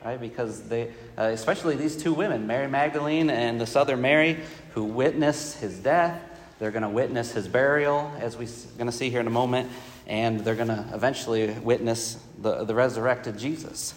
right? 0.03 0.19
Because 0.19 0.63
they, 0.63 0.91
uh, 1.17 1.23
especially 1.23 1.75
these 1.75 1.95
two 1.95 2.13
women, 2.13 2.47
Mary 2.47 2.67
Magdalene 2.67 3.29
and 3.29 3.61
this 3.61 3.75
other 3.75 3.95
Mary, 3.95 4.39
who 4.73 4.83
witnessed 4.83 5.59
his 5.59 5.77
death, 5.77 6.19
they're 6.59 6.71
going 6.71 6.83
to 6.83 6.89
witness 6.89 7.31
his 7.31 7.47
burial, 7.47 8.11
as 8.19 8.35
we're 8.35 8.49
going 8.77 8.89
to 8.89 8.95
see 8.95 9.11
here 9.11 9.19
in 9.19 9.27
a 9.27 9.31
moment, 9.31 9.69
and 10.07 10.39
they're 10.39 10.55
going 10.55 10.69
to 10.69 10.85
eventually 10.93 11.51
witness 11.51 12.17
the, 12.41 12.63
the 12.63 12.73
resurrected 12.73 13.37
Jesus. 13.37 13.93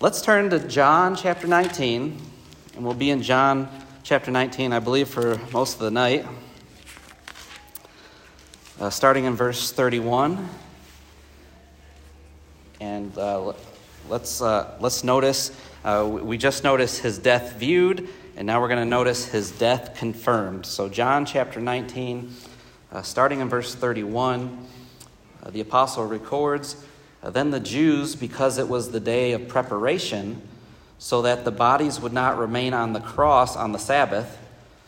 Let's 0.00 0.20
turn 0.20 0.50
to 0.50 0.58
John 0.58 1.16
chapter 1.16 1.46
19, 1.46 2.20
and 2.74 2.84
we'll 2.84 2.92
be 2.92 3.10
in 3.10 3.22
John 3.22 3.68
chapter 4.02 4.30
19, 4.30 4.74
I 4.74 4.80
believe, 4.80 5.08
for 5.08 5.40
most 5.52 5.74
of 5.74 5.80
the 5.80 5.90
night 5.90 6.26
uh, 8.80 8.88
starting 8.88 9.26
in 9.26 9.34
verse 9.34 9.70
31. 9.72 10.48
And 12.80 13.16
uh, 13.18 13.52
let's, 14.08 14.40
uh, 14.40 14.74
let's 14.80 15.04
notice, 15.04 15.52
uh, 15.84 16.08
we 16.10 16.38
just 16.38 16.64
noticed 16.64 17.02
his 17.02 17.18
death 17.18 17.56
viewed, 17.58 18.08
and 18.36 18.46
now 18.46 18.58
we're 18.60 18.68
going 18.68 18.80
to 18.80 18.86
notice 18.86 19.26
his 19.26 19.50
death 19.50 19.94
confirmed. 19.96 20.64
So, 20.64 20.88
John 20.88 21.26
chapter 21.26 21.60
19, 21.60 22.34
uh, 22.90 23.02
starting 23.02 23.40
in 23.40 23.50
verse 23.50 23.74
31, 23.74 24.66
uh, 25.42 25.50
the 25.50 25.60
apostle 25.60 26.06
records 26.06 26.82
Then 27.22 27.50
the 27.50 27.60
Jews, 27.60 28.16
because 28.16 28.56
it 28.56 28.66
was 28.66 28.92
the 28.92 29.00
day 29.00 29.32
of 29.32 29.46
preparation, 29.46 30.40
so 30.98 31.20
that 31.20 31.44
the 31.44 31.50
bodies 31.50 32.00
would 32.00 32.14
not 32.14 32.38
remain 32.38 32.72
on 32.72 32.94
the 32.94 33.00
cross 33.00 33.56
on 33.56 33.72
the 33.72 33.78
Sabbath, 33.78 34.38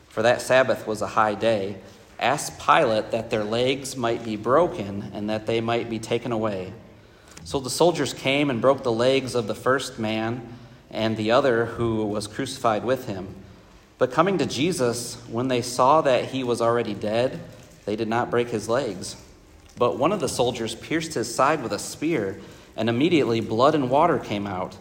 for 0.09 0.23
that 0.23 0.41
Sabbath 0.41 0.87
was 0.87 1.03
a 1.03 1.09
high 1.09 1.35
day, 1.35 1.77
asked 2.23 2.59
Pilate 2.59 3.11
that 3.11 3.31
their 3.31 3.45
legs 3.45 3.97
might 3.97 4.25
be 4.25 4.37
broken 4.37 5.11
and 5.13 5.29
that 5.29 5.47
they 5.47 5.61
might 5.61 5.91
be 5.91 5.99
taken 5.99 6.33
away. 6.33 6.73
So 7.45 7.59
the 7.59 7.71
soldiers 7.71 8.15
came 8.15 8.49
and 8.49 8.61
broke 8.61 8.85
the 8.85 8.93
legs 8.93 9.35
of 9.35 9.47
the 9.47 9.55
first 9.55 9.99
man 9.99 10.57
and 10.91 11.17
the 11.17 11.33
other 11.33 11.67
who 11.67 12.07
was 12.07 12.27
crucified 12.27 12.85
with 12.85 13.07
him. 13.07 13.35
But 13.99 14.13
coming 14.13 14.39
to 14.39 14.47
Jesus, 14.47 15.17
when 15.29 15.49
they 15.49 15.63
saw 15.63 16.01
that 16.03 16.27
he 16.27 16.45
was 16.45 16.61
already 16.61 16.95
dead, 16.95 17.41
they 17.85 17.97
did 17.97 18.09
not 18.09 18.31
break 18.31 18.49
his 18.49 18.69
legs. 18.69 19.17
But 19.77 19.99
one 19.99 20.13
of 20.13 20.21
the 20.21 20.29
soldiers 20.29 20.75
pierced 20.75 21.15
his 21.15 21.35
side 21.35 21.63
with 21.63 21.73
a 21.73 21.79
spear, 21.79 22.41
and 22.77 22.89
immediately 22.89 23.41
blood 23.41 23.75
and 23.75 23.91
water 23.91 24.19
came 24.19 24.47
out. 24.47 24.77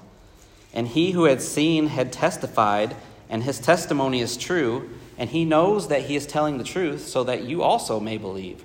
And 0.73 0.87
he 0.87 1.11
who 1.11 1.25
had 1.25 1.41
seen 1.41 1.87
had 1.87 2.11
testified, 2.11 2.95
and 3.29 3.43
his 3.43 3.59
testimony 3.59 4.21
is 4.21 4.37
true, 4.37 4.89
and 5.21 5.29
he 5.29 5.45
knows 5.45 5.89
that 5.89 6.05
he 6.05 6.15
is 6.15 6.25
telling 6.25 6.57
the 6.57 6.63
truth, 6.63 7.07
so 7.07 7.23
that 7.25 7.43
you 7.43 7.61
also 7.61 7.99
may 7.99 8.17
believe. 8.17 8.63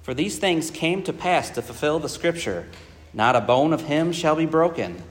For 0.00 0.14
these 0.14 0.38
things 0.38 0.70
came 0.70 1.02
to 1.02 1.12
pass 1.12 1.50
to 1.50 1.60
fulfill 1.60 1.98
the 1.98 2.08
scripture 2.08 2.66
not 3.12 3.36
a 3.36 3.40
bone 3.42 3.74
of 3.74 3.82
him 3.82 4.12
shall 4.12 4.34
be 4.34 4.46
broken. 4.46 5.02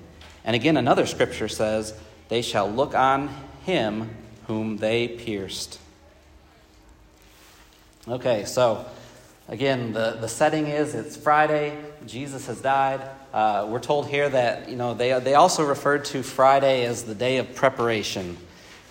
And 0.43 0.55
again, 0.55 0.77
another 0.77 1.05
scripture 1.05 1.47
says, 1.47 1.93
They 2.29 2.41
shall 2.41 2.67
look 2.67 2.95
on 2.95 3.29
him 3.65 4.09
whom 4.47 4.77
they 4.77 5.07
pierced. 5.07 5.77
Okay, 8.07 8.45
so 8.45 8.83
again, 9.47 9.93
the, 9.93 10.17
the 10.19 10.27
setting 10.27 10.65
is 10.65 10.95
it's 10.95 11.15
Friday, 11.15 11.77
Jesus 12.07 12.47
has 12.47 12.61
died. 12.61 13.07
Uh, 13.31 13.67
we're 13.69 13.79
told 13.79 14.07
here 14.07 14.27
that, 14.27 14.69
you 14.69 14.75
know, 14.75 14.95
they, 14.95 15.19
they 15.19 15.35
also 15.35 15.63
referred 15.63 16.05
to 16.05 16.23
Friday 16.23 16.85
as 16.85 17.03
the 17.03 17.13
day 17.13 17.37
of 17.37 17.53
preparation, 17.53 18.37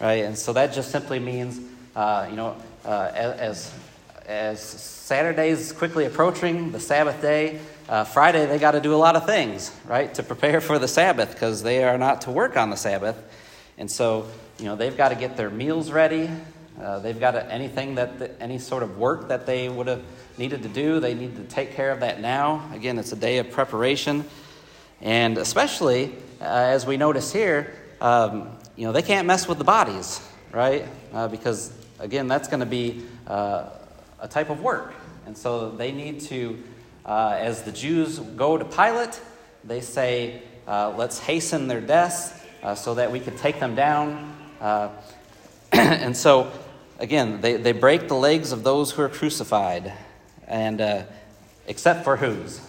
right? 0.01 0.25
And 0.25 0.39
so 0.39 0.53
that 0.53 0.75
just 0.75 0.93
simply 0.93 1.19
means, 1.19 1.59
you 2.31 2.37
know, 2.37 2.57
uh, 2.85 3.11
as, 3.15 3.73
as 4.27 4.61
Saturday 4.61 5.51
is 5.51 5.73
quickly 5.73 6.05
approaching, 6.05 6.73
the 6.73 6.81
Sabbath 6.81 7.21
day, 7.21 7.61
uh, 7.89 8.05
Friday 8.05 8.47
they 8.47 8.59
got 8.59 8.73
to 8.73 8.81
do 8.81 8.95
a 8.95 8.97
lot 8.97 9.17
of 9.17 9.25
things, 9.25 9.75
right, 9.87 10.13
to 10.15 10.23
prepare 10.23 10.61
for 10.61 10.79
the 10.79 10.89
Sabbath 10.89 11.33
because 11.33 11.63
they 11.63 11.83
are 11.85 11.99
not 11.99 12.23
to 12.23 12.31
work 12.31 12.57
on 12.57 12.71
the 12.71 12.77
Sabbath. 12.77 13.17
And 13.79 13.91
so, 13.91 14.27
you 14.59 14.67
know, 14.67 14.77
they've 14.77 14.97
got 14.97 15.09
to 15.11 15.15
get 15.15 15.37
their 15.37 15.51
meals 15.51 15.91
ready. 15.91 16.31
Uh, 16.81 16.99
they've 16.99 17.19
got 17.19 17.35
anything 17.51 17.95
that, 17.97 18.37
any 18.41 18.59
sort 18.59 18.83
of 18.83 18.99
work 18.99 19.29
that 19.29 19.47
they 19.47 19.69
would 19.69 19.87
have 19.87 20.03
needed 20.37 20.63
to 20.63 20.69
do, 20.69 21.01
they 21.01 21.15
need 21.15 21.37
to 21.37 21.43
take 21.45 21.73
care 21.73 21.91
of 21.91 22.01
that 22.01 22.21
now. 22.21 22.69
Again, 22.73 22.99
it's 22.99 23.13
a 23.13 23.17
day 23.17 23.39
of 23.39 23.51
preparation. 23.51 24.25
And 25.01 25.39
especially, 25.39 26.15
uh, 26.41 26.45
as 26.45 26.87
we 26.87 26.97
notice 26.97 27.33
here, 27.33 27.75
um, 28.01 28.57
you 28.77 28.85
know, 28.87 28.93
they 28.93 29.03
can't 29.03 29.27
mess 29.27 29.49
with 29.49 29.59
the 29.59 29.65
bodies, 29.65 30.21
right? 30.53 30.87
Uh, 31.13 31.27
because, 31.29 31.73
again, 31.99 32.29
that's 32.29 32.49
going 32.49 32.61
to 32.61 32.67
be 32.67 33.03
uh, 33.27 33.71
a 34.21 34.29
type 34.29 34.51
of 34.51 34.61
work. 34.61 34.95
And 35.27 35.37
so 35.37 35.71
they 35.71 35.93
need 35.93 36.21
to, 36.23 36.63
uh, 37.05 37.37
as 37.39 37.63
the 37.63 37.73
Jews 37.73 38.19
go 38.19 38.57
to 38.57 38.65
Pilate, 38.65 39.21
they 39.65 39.81
say, 39.81 40.43
uh, 40.67 40.95
let's 40.97 41.19
hasten 41.19 41.69
their 41.69 41.81
deaths 41.81 42.33
so 42.77 42.95
that 42.95 43.13
we 43.13 43.21
can 43.21 43.37
take 43.37 43.61
them 43.61 43.75
down. 43.75 44.37
and 45.73 46.17
so 46.17 46.51
again, 46.99 47.41
they, 47.41 47.57
they 47.57 47.73
break 47.73 48.09
the 48.09 48.15
legs 48.15 48.53
of 48.53 48.63
those 48.65 48.91
who 48.91 49.03
are 49.03 49.09
crucified, 49.09 49.93
and 50.47 50.81
uh, 50.81 51.03
except 51.67 52.05
for 52.05 52.17
whose? 52.17 52.61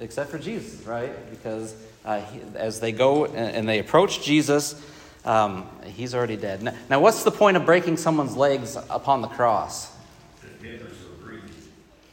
Except 0.00 0.30
for 0.30 0.38
Jesus, 0.38 0.86
right? 0.86 1.12
Because 1.30 1.74
uh, 2.04 2.20
he, 2.20 2.40
as 2.54 2.80
they 2.80 2.92
go 2.92 3.24
and, 3.24 3.36
and 3.36 3.68
they 3.68 3.80
approach 3.80 4.22
Jesus, 4.22 4.80
um, 5.24 5.68
he's 5.84 6.14
already 6.14 6.36
dead. 6.36 6.62
Now, 6.62 6.74
now, 6.90 7.00
what's 7.00 7.24
the 7.24 7.30
point 7.30 7.56
of 7.56 7.66
breaking 7.66 7.96
someone's 7.96 8.36
legs 8.36 8.76
upon 8.76 9.22
the 9.22 9.28
cross? 9.28 9.92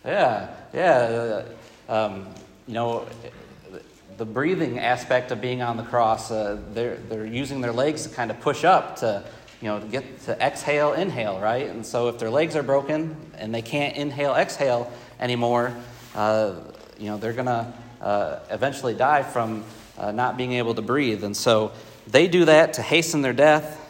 Yeah, 0.06 0.50
yeah. 0.74 1.44
Uh, 1.90 1.92
um, 1.92 2.28
you 2.68 2.74
know, 2.74 3.08
the 4.18 4.26
breathing 4.26 4.80
aspect 4.80 5.32
of 5.32 5.42
being 5.42 5.62
on 5.62 5.78
the 5.78 5.84
cross, 5.84 6.32
uh, 6.32 6.60
they're, 6.74 6.98
they're 7.10 7.26
using 7.26 7.62
their 7.62 7.72
legs 7.72 8.04
to 8.04 8.10
kind 8.10 8.32
of 8.32 8.40
push 8.40 8.64
up 8.64 8.98
to 8.98 9.24
you 9.62 9.72
know, 9.72 9.80
to 9.80 9.88
get 9.88 10.22
to 10.22 10.40
exhale, 10.46 10.94
inhale, 10.94 11.40
right? 11.40 11.68
And 11.68 11.86
so 11.86 12.10
if 12.10 12.20
their 12.20 12.30
legs 12.30 12.56
are 12.56 12.64
broken 12.64 13.16
and 13.38 13.54
they 13.54 13.62
can't 13.62 13.96
inhale, 13.96 14.36
exhale 14.36 14.92
anymore, 15.20 15.74
uh, 16.14 16.56
you 17.00 17.10
know, 17.10 17.18
they're 17.18 17.34
going 17.34 17.48
to 17.48 17.74
uh, 18.02 18.40
eventually 18.52 18.94
die 18.94 19.24
from 19.24 19.64
uh, 19.98 20.12
not 20.12 20.38
being 20.38 20.54
able 20.54 20.76
to 20.76 20.82
breathe. 20.82 21.24
And 21.24 21.36
so 21.36 21.72
they 22.08 22.28
do 22.28 22.46
that 22.46 22.74
to 22.74 22.82
hasten 22.82 23.22
their 23.22 23.34
death. 23.34 23.82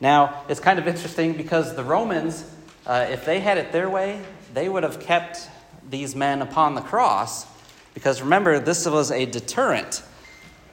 Now, 0.00 0.42
it's 0.48 0.60
kind 0.60 0.78
of 0.78 0.88
interesting 0.88 1.34
because 1.34 1.76
the 1.76 1.84
Romans, 1.84 2.44
uh, 2.86 3.06
if 3.10 3.24
they 3.24 3.40
had 3.40 3.58
it 3.58 3.72
their 3.72 3.88
way, 3.88 4.20
they 4.52 4.68
would 4.68 4.82
have 4.82 5.00
kept 5.00 5.48
these 5.88 6.16
men 6.16 6.42
upon 6.42 6.74
the 6.74 6.80
cross 6.80 7.46
because 7.94 8.22
remember, 8.22 8.58
this 8.58 8.86
was 8.86 9.10
a 9.10 9.26
deterrent 9.26 10.02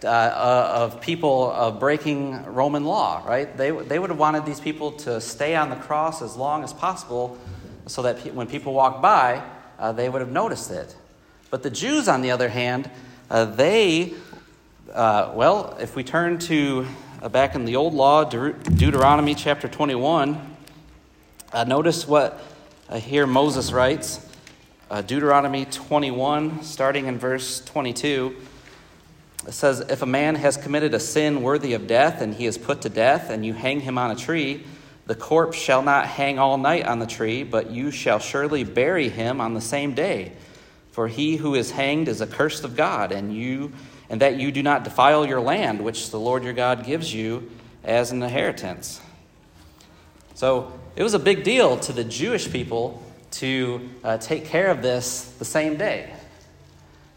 uh, 0.04 0.08
uh, 0.08 0.72
of 0.76 1.02
people 1.02 1.52
uh, 1.54 1.72
breaking 1.72 2.46
Roman 2.46 2.86
law, 2.86 3.22
right? 3.26 3.56
They, 3.58 3.72
they 3.72 4.00
would 4.00 4.10
have 4.10 4.20
wanted 4.20 4.46
these 4.46 4.62
people 4.62 4.94
to 4.94 5.20
stay 5.20 5.56
on 5.56 5.70
the 5.70 5.76
cross 5.76 6.22
as 6.22 6.38
long 6.38 6.64
as 6.64 6.72
possible 6.72 7.38
so 7.88 8.04
that 8.04 8.24
pe- 8.24 8.32
when 8.32 8.48
people 8.48 8.74
walked 8.74 9.02
by, 9.02 9.44
uh, 9.78 9.92
they 9.92 10.08
would 10.08 10.22
have 10.22 10.32
noticed 10.32 10.72
it. 10.72 10.96
But 11.50 11.64
the 11.64 11.70
Jews, 11.70 12.08
on 12.08 12.22
the 12.22 12.32
other 12.32 12.48
hand, 12.48 12.90
uh, 13.30 13.46
they, 13.46 14.14
uh, 14.94 15.32
well, 15.36 15.78
if 15.80 15.96
we 15.96 16.04
turn 16.04 16.40
to 16.40 16.86
uh, 17.22 17.30
back 17.30 17.56
in 17.56 17.66
the 17.66 17.76
old 17.76 17.94
law, 17.94 18.24
De- 18.24 18.54
Deuteronomy 18.54 19.36
chapter 19.36 19.68
21, 19.68 20.56
uh, 21.54 21.64
notice 21.64 22.08
what 22.08 22.42
uh, 22.90 23.00
here 23.00 23.28
Moses 23.28 23.72
writes. 23.72 24.26
Deuteronomy 25.06 25.66
21, 25.66 26.64
starting 26.64 27.06
in 27.06 27.20
verse 27.20 27.64
22. 27.66 28.36
It 29.48 29.52
says, 29.52 29.82
If 29.82 30.02
a 30.02 30.08
man 30.08 30.34
has 30.34 30.58
committed 30.58 30.96
a 30.96 31.00
sin 31.00 31.44
worthy 31.44 31.74
of 31.74 31.86
death, 31.86 32.22
and 32.22 32.34
he 32.34 32.48
is 32.48 32.58
put 32.58 32.82
to 32.82 32.90
death, 32.90 33.30
and 33.30 33.46
you 33.46 33.54
hang 33.54 33.82
him 33.82 34.00
on 34.00 34.10
a 34.10 34.16
tree, 34.16 34.64
the 35.06 35.14
corpse 35.14 35.58
shall 35.58 35.84
not 35.84 36.08
hang 36.08 36.40
all 36.40 36.58
night 36.58 36.88
on 36.88 36.98
the 36.98 37.06
tree, 37.06 37.44
but 37.44 37.70
you 37.70 37.92
shall 37.92 38.18
surely 38.18 38.64
bury 38.64 39.10
him 39.10 39.40
on 39.40 39.54
the 39.54 39.62
same 39.62 39.94
day. 39.94 40.32
For 40.92 41.08
he 41.08 41.38
who 41.38 41.54
is 41.54 41.70
hanged 41.70 42.08
is 42.08 42.22
accursed 42.22 42.64
of 42.64 42.76
God, 42.76 43.12
and 43.12 43.32
you 43.36 43.72
and 44.10 44.22
that 44.22 44.38
you 44.38 44.52
do 44.52 44.64
not 44.64 44.84
defile 44.84 45.26
your 45.26 45.42
land, 45.42 45.82
which 45.82 46.10
the 46.10 46.20
Lord 46.20 46.44
your 46.44 46.54
God 46.54 46.86
gives 46.86 47.14
you 47.14 47.52
as 47.84 48.12
an 48.12 48.24
inheritance. 48.24 49.02
So 50.34 50.72
it 50.96 51.04
was 51.04 51.14
a 51.14 51.20
big 51.20 51.44
deal 51.44 51.78
to 51.80 51.94
the 51.94 52.04
Jewish 52.04 52.52
people 52.52 53.04
to 53.32 53.90
uh, 54.04 54.18
take 54.18 54.46
care 54.46 54.72
of 54.72 54.82
this 54.82 55.26
the 55.38 55.46
same 55.46 55.78
day 55.78 56.12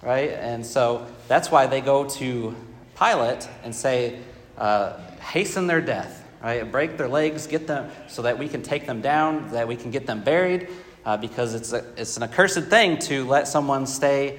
right? 0.03 0.31
And 0.31 0.67
so 0.67 1.07
that's 1.29 1.51
why 1.51 1.67
they 1.67 1.81
go 1.81 2.05
to 2.05 2.55
Pilate 2.99 3.49
and 3.65 3.75
say, 3.75 4.19
uh, 4.59 4.99
hasten 5.21 5.67
their 5.67 5.81
death, 5.81 6.29
right? 6.43 6.71
Break 6.71 6.99
their 6.99 7.09
legs, 7.09 7.47
get 7.47 7.67
them 7.67 7.91
so 8.09 8.23
that 8.23 8.39
we 8.39 8.49
can 8.49 8.63
take 8.63 8.87
them 8.87 9.01
down, 9.01 9.51
that 9.53 9.67
we 9.67 9.77
can 9.77 9.91
get 9.91 10.07
them 10.07 10.23
buried, 10.23 10.69
uh, 11.07 11.17
because 11.17 11.55
it's, 11.55 11.73
a, 11.73 11.85
it's 11.97 12.17
an 12.17 12.25
accursed 12.25 12.65
thing 12.65 12.99
to 12.99 13.25
let 13.27 13.49
someone 13.49 13.87
stay 13.87 14.39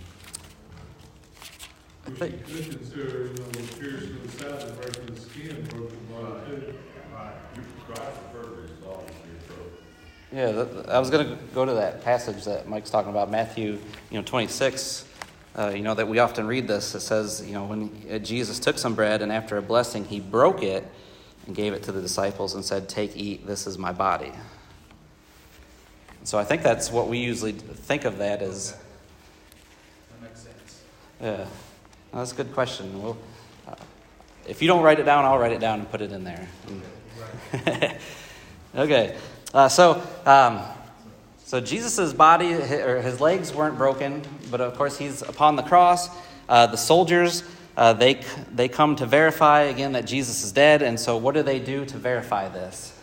We 2.19 2.63
should 2.63 2.77
consider, 2.77 3.27
you 3.27 3.33
know, 3.33 3.49
the 3.51 3.73
piercing 3.79 4.19
the 4.21 4.31
side 4.31 4.61
and 4.63 4.81
breaking 4.81 5.05
the 5.07 5.19
skin 5.19 5.63
broken 5.69 5.97
body 6.11 6.45
too. 6.45 6.73
Right. 7.13 7.33
Christ 7.87 8.11
referred 8.33 8.55
to 8.55 8.61
his 8.61 8.71
body 8.81 9.13
Yeah, 10.31 10.93
I 10.93 10.99
was 10.99 11.09
going 11.09 11.27
to 11.27 11.37
go 11.53 11.65
to 11.65 11.73
that 11.73 12.03
passage 12.03 12.45
that 12.45 12.67
Mike's 12.67 12.89
talking 12.89 13.11
about, 13.11 13.31
Matthew, 13.31 13.79
you 14.09 14.17
know, 14.17 14.23
26, 14.23 15.05
uh, 15.57 15.71
you 15.75 15.81
know, 15.81 15.93
that 15.93 16.07
we 16.07 16.19
often 16.19 16.47
read 16.47 16.67
this. 16.67 16.93
It 16.95 17.01
says, 17.01 17.43
you 17.45 17.53
know, 17.53 17.65
when 17.65 18.23
Jesus 18.23 18.59
took 18.59 18.77
some 18.77 18.93
bread 18.93 19.21
and 19.21 19.31
after 19.31 19.57
a 19.57 19.61
blessing, 19.61 20.05
he 20.05 20.19
broke 20.19 20.63
it 20.63 20.85
and 21.47 21.55
gave 21.55 21.73
it 21.73 21.83
to 21.83 21.91
the 21.91 22.01
disciples 22.01 22.55
and 22.55 22.63
said, 22.63 22.87
Take, 22.87 23.15
eat, 23.17 23.47
this 23.47 23.67
is 23.67 23.77
my 23.77 23.91
body. 23.91 24.31
So 26.23 26.37
I 26.37 26.43
think 26.43 26.61
that's 26.61 26.91
what 26.91 27.07
we 27.07 27.17
usually 27.17 27.53
think 27.53 28.05
of 28.05 28.19
that 28.19 28.41
as. 28.41 28.71
That 28.71 30.21
makes 30.21 30.41
sense. 30.41 30.81
Yeah, 31.19 31.47
that's 32.13 32.31
a 32.31 32.35
good 32.35 32.53
question. 32.53 33.01
We'll, 33.01 33.17
uh, 33.67 33.75
if 34.47 34.61
you 34.61 34.67
don't 34.67 34.83
write 34.83 34.99
it 34.99 35.03
down, 35.03 35.25
I'll 35.25 35.39
write 35.39 35.53
it 35.53 35.59
down 35.59 35.79
and 35.79 35.89
put 35.89 36.01
it 36.01 36.11
in 36.11 36.23
there. 36.23 36.47
Okay, 38.73 39.17
uh, 39.53 39.67
so 39.67 40.01
um, 40.25 40.61
so 41.43 41.59
Jesus' 41.59 42.13
body 42.13 42.53
or 42.53 43.01
his 43.01 43.19
legs 43.19 43.53
weren't 43.53 43.77
broken, 43.77 44.21
but 44.49 44.61
of 44.61 44.77
course 44.77 44.97
he's 44.97 45.21
upon 45.21 45.57
the 45.57 45.61
cross. 45.61 46.09
Uh, 46.47 46.67
the 46.67 46.77
soldiers 46.77 47.43
uh, 47.75 47.91
they 47.91 48.21
they 48.53 48.69
come 48.69 48.95
to 48.95 49.05
verify 49.05 49.63
again 49.63 49.91
that 49.91 50.05
Jesus 50.05 50.45
is 50.45 50.53
dead, 50.53 50.81
and 50.81 50.97
so 50.97 51.17
what 51.17 51.35
do 51.35 51.43
they 51.43 51.59
do 51.59 51.83
to 51.83 51.97
verify 51.97 52.47
this? 52.47 52.97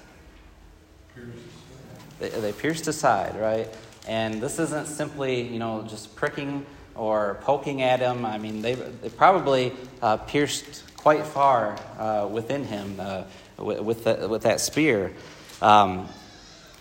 They, 2.18 2.30
they 2.30 2.52
pierced 2.52 2.86
his 2.86 2.98
side, 2.98 3.38
right? 3.38 3.68
And 4.06 4.40
this 4.40 4.58
isn't 4.58 4.86
simply 4.86 5.42
you 5.42 5.58
know 5.58 5.84
just 5.86 6.16
pricking 6.16 6.64
or 6.98 7.38
poking 7.42 7.82
at 7.82 8.00
him. 8.00 8.26
I 8.26 8.38
mean 8.38 8.62
they 8.62 8.74
they 8.74 9.08
probably 9.08 9.72
uh, 10.02 10.18
pierced 10.18 10.84
quite 10.96 11.24
far 11.24 11.78
uh, 11.98 12.28
within 12.30 12.64
him 12.64 12.96
uh, 12.98 13.24
with 13.58 13.80
with, 13.80 14.04
the, 14.04 14.28
with 14.28 14.42
that 14.42 14.60
spear. 14.60 15.12
Um, 15.62 16.08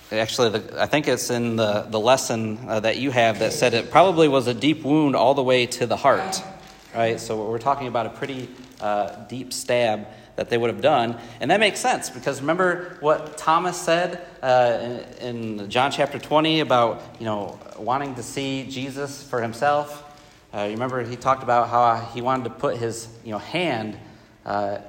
Actually, 0.10 0.58
the, 0.58 0.82
I 0.82 0.86
think 0.86 1.10
it's 1.10 1.30
in 1.30 1.58
the, 1.58 1.82
the 1.82 2.00
lesson 2.00 2.60
uh, 2.66 2.80
that 2.80 2.98
you 2.98 3.12
have 3.12 3.40
that 3.40 3.52
said 3.52 3.74
it 3.74 3.92
probably 3.92 4.30
was 4.30 4.48
a 4.48 4.54
deep 4.54 4.84
wound 4.84 5.18
all 5.18 5.34
the 5.34 5.44
way 5.44 5.66
to 5.66 5.86
the 5.86 5.98
heart, 5.98 6.42
right? 6.96 7.20
So 7.20 7.50
we're 7.50 7.58
talking 7.58 7.88
about 7.88 8.06
a 8.06 8.12
pretty 8.12 8.48
uh, 8.80 9.26
deep 9.26 9.52
stab 9.52 10.08
that 10.38 10.50
they 10.50 10.58
would 10.58 10.70
have 10.70 10.82
done. 10.82 11.18
And 11.42 11.52
that 11.52 11.60
makes 11.60 11.82
sense 11.82 12.10
because 12.10 12.40
remember 12.40 12.96
what 13.02 13.38
Thomas 13.38 13.76
said 13.76 14.26
uh, 14.42 15.02
in, 15.20 15.60
in, 15.60 15.70
John 15.70 15.92
chapter 15.92 16.20
20 16.20 16.62
about, 16.62 17.04
you 17.20 17.26
know, 17.26 17.60
wanting 17.78 18.16
to 18.16 18.24
see 18.24 18.66
Jesus 18.70 19.22
for 19.22 19.42
himself? 19.42 20.06
Uh, 20.54 20.64
you 20.64 20.72
remember 20.72 21.04
he 21.04 21.16
talked 21.16 21.44
about 21.44 21.70
how 21.70 21.96
he 22.14 22.22
wanted 22.22 22.46
to 22.46 22.50
put 22.50 22.78
his, 22.78 23.08
you 23.24 23.32
know, 23.32 23.38
hand 23.38 23.98
uh, 24.46 24.80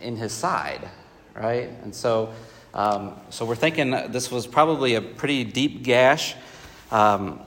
in 0.00 0.16
his 0.16 0.32
side, 0.32 0.88
right? 1.34 1.70
And 1.82 1.94
so 1.94 2.32
um, 2.74 3.16
so 3.30 3.44
we're 3.44 3.56
thinking 3.56 3.90
this 3.90 4.30
was 4.30 4.46
probably 4.46 4.94
a 4.94 5.00
pretty 5.00 5.42
deep 5.42 5.82
gash. 5.82 6.34
Um, 6.90 7.40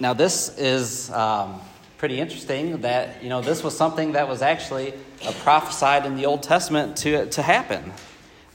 now, 0.00 0.12
this 0.12 0.58
is 0.58 1.10
um, 1.10 1.60
pretty 1.96 2.20
interesting 2.20 2.80
that, 2.82 3.22
you 3.22 3.28
know, 3.28 3.40
this 3.40 3.62
was 3.62 3.76
something 3.76 4.12
that 4.12 4.28
was 4.28 4.42
actually 4.42 4.94
uh, 5.24 5.32
prophesied 5.42 6.06
in 6.06 6.16
the 6.16 6.26
Old 6.26 6.42
Testament 6.42 6.96
to, 6.98 7.26
to 7.26 7.42
happen. 7.42 7.92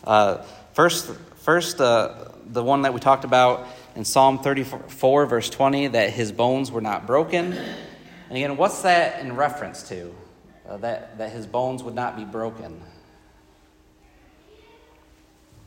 Uh, 0.03 0.43
first, 0.73 1.09
first 1.37 1.79
uh, 1.79 2.25
the 2.45 2.63
one 2.63 2.81
that 2.81 2.93
we 2.93 2.99
talked 2.99 3.23
about 3.23 3.67
in 3.99 4.05
Psalm 4.05 4.39
34, 4.39 5.25
verse 5.25 5.49
20, 5.49 5.87
that 5.87 6.11
his 6.11 6.31
bones 6.31 6.71
were 6.71 6.79
not 6.79 7.05
broken. 7.05 7.51
And 7.51 8.37
again, 8.37 8.55
what's 8.55 8.83
that 8.83 9.19
in 9.19 9.35
reference 9.35 9.83
to? 9.89 10.15
Uh, 10.65 10.77
that, 10.77 11.17
that 11.17 11.33
his 11.33 11.45
bones 11.45 11.83
would 11.83 11.95
not 11.95 12.15
be 12.15 12.23
broken. 12.23 12.81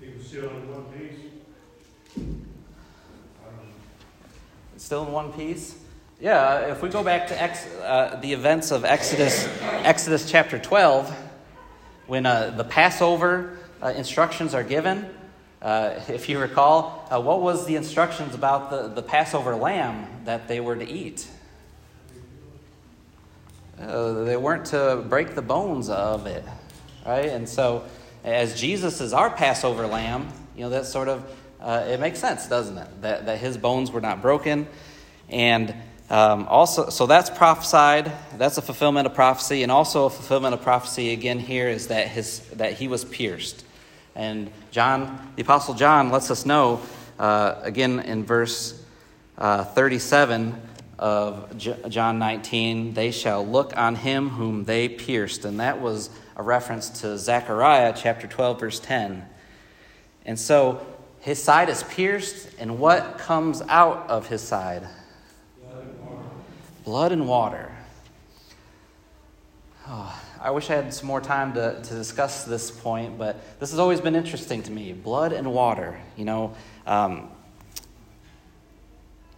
He 0.00 0.14
was 0.16 0.26
still 0.26 0.48
in 0.48 0.70
one 0.70 0.84
piece. 0.94 2.26
Still 4.78 5.04
in 5.04 5.12
one 5.12 5.30
piece? 5.34 5.76
Yeah, 6.18 6.72
if 6.72 6.80
we 6.80 6.88
go 6.88 7.04
back 7.04 7.26
to 7.26 7.40
ex, 7.40 7.66
uh, 7.82 8.18
the 8.22 8.32
events 8.32 8.70
of 8.70 8.86
Exodus, 8.86 9.46
Exodus 9.60 10.30
chapter 10.30 10.58
12, 10.58 11.14
when 12.06 12.24
uh, 12.24 12.54
the 12.56 12.64
Passover 12.64 13.58
uh, 13.82 13.88
instructions 13.88 14.54
are 14.54 14.64
given, 14.64 15.06
uh, 15.62 16.00
if 16.08 16.28
you 16.28 16.38
recall, 16.38 17.08
uh, 17.10 17.20
what 17.20 17.40
was 17.40 17.66
the 17.66 17.76
instructions 17.76 18.34
about 18.34 18.70
the, 18.70 18.88
the 18.88 19.02
Passover 19.02 19.54
lamb 19.56 20.06
that 20.24 20.48
they 20.48 20.60
were 20.60 20.76
to 20.76 20.88
eat? 20.88 21.26
Uh, 23.80 24.24
they 24.24 24.36
weren't 24.36 24.66
to 24.66 25.04
break 25.08 25.34
the 25.34 25.42
bones 25.42 25.88
of 25.88 26.26
it, 26.26 26.44
right? 27.06 27.26
And 27.26 27.48
so 27.48 27.84
as 28.22 28.60
Jesus 28.60 29.00
is 29.00 29.12
our 29.12 29.30
Passover 29.30 29.86
lamb, 29.86 30.28
you 30.56 30.62
know, 30.62 30.70
that 30.70 30.86
sort 30.86 31.08
of, 31.08 31.24
uh, 31.60 31.86
it 31.88 31.98
makes 31.98 32.18
sense, 32.18 32.46
doesn't 32.46 32.78
it? 32.78 33.02
That, 33.02 33.26
that 33.26 33.38
his 33.38 33.56
bones 33.56 33.90
were 33.90 34.00
not 34.00 34.20
broken. 34.20 34.68
And 35.28 35.74
um, 36.10 36.46
also, 36.48 36.90
so 36.90 37.06
that's 37.06 37.30
prophesied. 37.30 38.12
That's 38.36 38.58
a 38.58 38.62
fulfillment 38.62 39.06
of 39.06 39.14
prophecy. 39.14 39.62
And 39.62 39.72
also 39.72 40.04
a 40.04 40.10
fulfillment 40.10 40.54
of 40.54 40.62
prophecy 40.62 41.12
again 41.12 41.38
here 41.38 41.68
is 41.68 41.88
that, 41.88 42.08
his, 42.08 42.40
that 42.50 42.74
he 42.74 42.86
was 42.86 43.04
pierced. 43.04 43.64
And 44.14 44.50
John, 44.70 45.32
the 45.36 45.42
Apostle 45.42 45.74
John 45.74 46.10
lets 46.10 46.30
us 46.30 46.44
know, 46.44 46.80
uh, 47.18 47.56
again 47.62 48.00
in 48.00 48.24
verse 48.24 48.82
uh, 49.38 49.64
37 49.64 50.60
of 50.98 51.56
J- 51.56 51.76
John 51.88 52.18
19, 52.18 52.94
they 52.94 53.10
shall 53.10 53.46
look 53.46 53.76
on 53.76 53.96
him 53.96 54.30
whom 54.30 54.64
they 54.64 54.88
pierced. 54.88 55.44
And 55.44 55.60
that 55.60 55.80
was 55.80 56.10
a 56.36 56.42
reference 56.42 57.00
to 57.00 57.18
Zechariah 57.18 57.92
chapter 57.96 58.26
12, 58.26 58.60
verse 58.60 58.80
10. 58.80 59.24
And 60.24 60.38
so 60.38 60.86
his 61.20 61.42
side 61.42 61.68
is 61.68 61.82
pierced, 61.84 62.48
and 62.58 62.78
what 62.78 63.18
comes 63.18 63.62
out 63.68 64.08
of 64.08 64.26
his 64.26 64.42
side? 64.42 64.86
Blood 65.60 65.84
and 65.84 66.00
water. 66.00 66.28
Blood 66.84 67.12
and 67.12 67.28
water. 67.28 67.72
Oh, 69.88 70.22
I 70.42 70.50
wish 70.50 70.70
I 70.70 70.74
had 70.74 70.92
some 70.92 71.06
more 71.06 71.20
time 71.20 71.52
to, 71.54 71.80
to 71.80 71.94
discuss 71.94 72.42
this 72.42 72.68
point, 72.68 73.16
but 73.16 73.60
this 73.60 73.70
has 73.70 73.78
always 73.78 74.00
been 74.00 74.16
interesting 74.16 74.60
to 74.64 74.72
me. 74.72 74.92
Blood 74.92 75.32
and 75.32 75.52
water. 75.52 76.00
You 76.16 76.24
know, 76.24 76.56
um, 76.84 77.30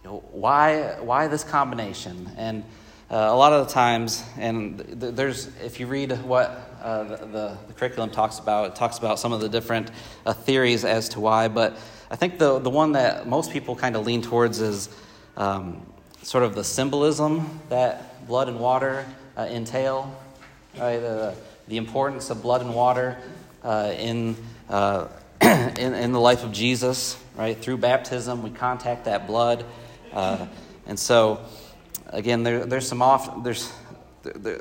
why, 0.03 0.97
why 0.99 1.27
this 1.27 1.43
combination? 1.43 2.31
And 2.37 2.63
uh, 3.11 3.17
a 3.17 3.35
lot 3.35 3.53
of 3.53 3.67
the 3.67 3.71
times, 3.71 4.23
and 4.39 4.79
there's, 4.79 5.45
if 5.63 5.79
you 5.79 5.85
read 5.85 6.11
what 6.23 6.75
uh, 6.81 7.03
the, 7.03 7.17
the, 7.17 7.57
the, 7.67 7.73
curriculum 7.73 8.09
talks 8.09 8.39
about. 8.39 8.67
It 8.67 8.75
talks 8.75 8.97
about 8.97 9.19
some 9.19 9.31
of 9.31 9.41
the 9.41 9.49
different 9.49 9.91
uh, 10.25 10.33
theories 10.33 10.85
as 10.85 11.09
to 11.09 11.19
why, 11.19 11.47
but 11.47 11.77
I 12.09 12.15
think 12.15 12.39
the, 12.39 12.57
the 12.59 12.69
one 12.69 12.93
that 12.93 13.27
most 13.27 13.51
people 13.51 13.75
kind 13.75 13.95
of 13.95 14.05
lean 14.05 14.21
towards 14.23 14.59
is 14.59 14.89
um, 15.37 15.85
sort 16.23 16.43
of 16.43 16.55
the 16.55 16.63
symbolism 16.63 17.59
that 17.69 18.27
blood 18.27 18.49
and 18.49 18.59
water 18.59 19.05
uh, 19.37 19.47
entail, 19.49 20.15
right? 20.79 20.99
The, 20.99 21.35
importance 21.77 22.29
of 22.29 22.41
blood 22.41 22.61
and 22.61 22.73
water 22.73 23.17
uh, 23.63 23.93
in, 23.97 24.35
uh, 24.69 25.07
in, 25.41 25.93
in 25.93 26.11
the 26.11 26.19
life 26.19 26.43
of 26.43 26.51
Jesus, 26.51 27.17
right? 27.35 27.57
Through 27.57 27.77
baptism, 27.77 28.43
we 28.43 28.51
contact 28.51 29.05
that 29.05 29.27
blood. 29.27 29.65
and 30.13 30.99
so, 30.99 31.43
again, 32.07 32.43
there, 32.43 32.65
there's 32.65 32.87
some 32.87 33.01
off, 33.01 33.43
there's 33.43 33.71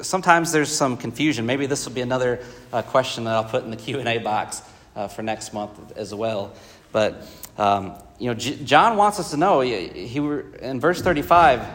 sometimes 0.03 0.53
there's 0.53 0.71
some 0.71 0.97
confusion. 0.97 1.47
Maybe 1.47 1.67
this 1.67 1.87
will 1.87 1.95
be 1.95 2.01
another 2.01 2.41
uh, 2.73 2.83
question 2.83 3.25
that 3.25 3.35
I'll 3.35 3.45
put 3.45 3.65
in 3.65 3.71
the 3.71 3.77
Q 3.77 3.99
and 3.99 4.09
A 4.09 4.19
box 4.19 4.63
uh, 4.95 5.09
for 5.09 5.23
next 5.23 5.53
month 5.53 5.97
as 5.97 6.15
well. 6.15 6.53
But 6.93 7.27
um, 7.59 7.95
you 8.19 8.29
know, 8.29 8.35
J- 8.35 8.63
John 8.65 8.97
wants 8.97 9.19
us 9.19 9.31
to 9.31 9.37
know. 9.37 9.61
He, 9.61 9.89
he 9.89 10.19
in 10.19 10.81
verse 10.81 11.01
35. 11.01 11.67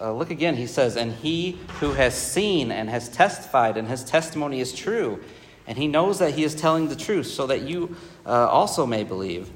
Uh, 0.00 0.12
look 0.12 0.30
again. 0.30 0.56
He 0.56 0.66
says, 0.66 0.96
"And 0.96 1.12
he 1.12 1.58
who 1.80 1.92
has 1.92 2.14
seen 2.14 2.70
and 2.70 2.88
has 2.88 3.08
testified, 3.08 3.76
and 3.76 3.88
his 3.88 4.04
testimony 4.04 4.60
is 4.60 4.72
true, 4.72 5.22
and 5.66 5.76
he 5.76 5.88
knows 5.88 6.18
that 6.18 6.34
he 6.34 6.44
is 6.44 6.54
telling 6.54 6.88
the 6.88 6.96
truth, 6.96 7.26
so 7.26 7.46
that 7.46 7.62
you 7.62 7.96
uh, 8.26 8.48
also 8.48 8.86
may 8.86 9.04
believe." 9.04 9.48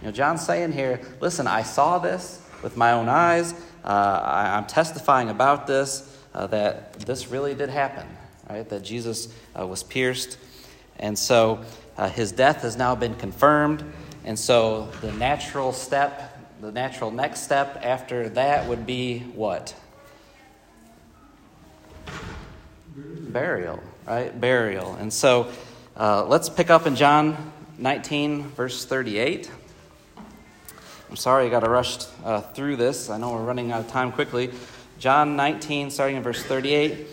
You 0.00 0.08
know, 0.08 0.12
John's 0.12 0.44
saying 0.44 0.72
here, 0.72 1.00
"Listen, 1.20 1.46
I 1.46 1.62
saw 1.62 1.98
this 1.98 2.42
with 2.62 2.76
my 2.76 2.92
own 2.92 3.08
eyes. 3.08 3.54
Uh, 3.84 3.88
I, 3.88 4.56
I'm 4.56 4.66
testifying 4.66 5.28
about 5.30 5.66
this." 5.66 6.10
uh, 6.34 6.46
that 6.48 6.94
this 7.00 7.28
really 7.28 7.54
did 7.54 7.70
happen, 7.70 8.06
right? 8.50 8.68
That 8.68 8.82
Jesus 8.82 9.28
uh, 9.58 9.66
was 9.66 9.82
pierced. 9.82 10.38
And 10.98 11.18
so 11.18 11.60
uh, 11.96 12.08
his 12.08 12.32
death 12.32 12.62
has 12.62 12.76
now 12.76 12.94
been 12.94 13.14
confirmed. 13.14 13.84
And 14.24 14.38
so 14.38 14.88
the 15.00 15.12
natural 15.12 15.72
step, 15.72 16.38
the 16.60 16.72
natural 16.72 17.10
next 17.10 17.42
step 17.42 17.80
after 17.82 18.28
that 18.30 18.68
would 18.68 18.86
be 18.86 19.20
what? 19.34 19.74
Burial, 22.96 23.82
right? 24.06 24.40
Burial. 24.40 24.94
And 24.94 25.12
so 25.12 25.50
uh, 25.96 26.24
let's 26.26 26.48
pick 26.48 26.70
up 26.70 26.86
in 26.86 26.94
John 26.94 27.52
19, 27.78 28.50
verse 28.50 28.84
38. 28.84 29.50
I'm 31.10 31.16
sorry 31.16 31.46
I 31.46 31.48
got 31.48 31.60
to 31.60 31.70
rush 31.70 31.98
uh, 32.24 32.40
through 32.40 32.76
this. 32.76 33.10
I 33.10 33.18
know 33.18 33.32
we're 33.32 33.42
running 33.42 33.72
out 33.72 33.80
of 33.80 33.88
time 33.88 34.12
quickly. 34.12 34.50
John 35.00 35.34
19, 35.34 35.90
starting 35.90 36.16
in 36.16 36.22
verse 36.22 36.42
38. 36.44 37.08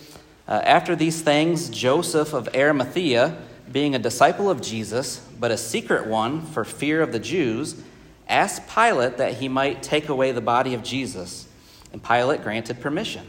Uh, 0.47 0.61
After 0.63 0.95
these 0.95 1.21
things, 1.21 1.69
Joseph 1.69 2.33
of 2.33 2.49
Arimathea, 2.53 3.37
being 3.71 3.95
a 3.95 3.99
disciple 3.99 4.51
of 4.51 4.61
Jesus, 4.61 5.17
but 5.39 5.49
a 5.49 5.57
secret 5.57 6.05
one 6.05 6.45
for 6.45 6.63
fear 6.63 7.01
of 7.01 7.11
the 7.11 7.19
Jews, 7.19 7.81
asked 8.27 8.69
Pilate 8.69 9.17
that 9.17 9.35
he 9.35 9.49
might 9.49 9.81
take 9.81 10.09
away 10.09 10.31
the 10.31 10.41
body 10.41 10.75
of 10.75 10.83
Jesus. 10.83 11.47
And 11.91 12.03
Pilate 12.03 12.43
granted 12.43 12.81
permission. 12.81 13.25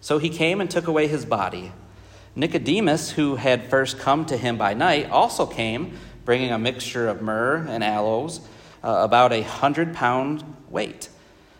So 0.00 0.16
he 0.16 0.30
came 0.30 0.60
and 0.60 0.70
took 0.70 0.86
away 0.86 1.06
his 1.06 1.26
body. 1.26 1.72
Nicodemus, 2.34 3.10
who 3.10 3.36
had 3.36 3.68
first 3.68 3.98
come 3.98 4.24
to 4.26 4.36
him 4.36 4.56
by 4.56 4.72
night, 4.72 5.10
also 5.10 5.44
came, 5.44 5.98
bringing 6.24 6.50
a 6.50 6.58
mixture 6.58 7.08
of 7.08 7.20
myrrh 7.20 7.66
and 7.68 7.84
aloes, 7.84 8.40
uh, 8.82 9.00
about 9.02 9.32
a 9.32 9.42
hundred 9.42 9.94
pound 9.94 10.42
weight. 10.70 11.08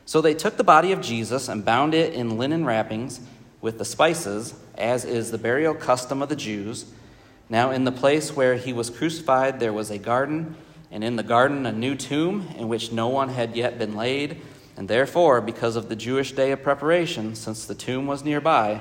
So 0.07 0.21
they 0.21 0.35
took 0.35 0.57
the 0.57 0.65
body 0.65 0.93
of 0.93 1.01
Jesus 1.01 1.49
and 1.49 1.65
bound 1.65 1.95
it 1.95 2.15
in 2.15 2.39
linen 2.39 2.65
wrappings 2.65 3.21
with 3.61 3.79
the 3.79 3.85
spices, 3.85 4.55
as 4.77 5.05
is 5.05 5.31
the 5.31 5.39
burial 5.39 5.75
custom 5.75 6.23
of 6.23 6.29
the 6.29 6.37
Jews. 6.37 6.87
Now, 7.49 7.71
in 7.71 7.85
the 7.85 7.93
place 7.93 8.35
where 8.35 8.57
he 8.57 8.73
was 8.73 8.89
crucified, 8.89 9.61
there 9.61 9.73
was 9.73 9.91
a 9.91 9.99
garden, 9.99 10.57
and 10.91 11.05
in 11.05 11.17
the 11.17 11.23
garden 11.23 11.67
a 11.67 11.73
new 11.73 11.95
tomb 11.95 12.49
in 12.57 12.69
which 12.69 12.93
no 12.93 13.09
one 13.09 13.29
had 13.29 13.55
yet 13.57 13.79
been 13.79 13.95
laid. 13.95 14.41
And 14.77 14.89
therefore, 14.89 15.43
because 15.43 15.77
of 15.77 15.91
the 15.91 15.97
Jewish 15.97 16.33
day 16.33 16.51
of 16.51 16.63
preparation, 16.63 17.35
since 17.35 17.67
the 17.67 17.75
tomb 17.75 18.07
was 18.07 18.25
nearby, 18.25 18.81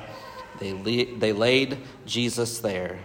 they, 0.62 1.06
they 1.06 1.34
laid 1.34 1.80
Jesus 2.06 2.60
there. 2.60 3.00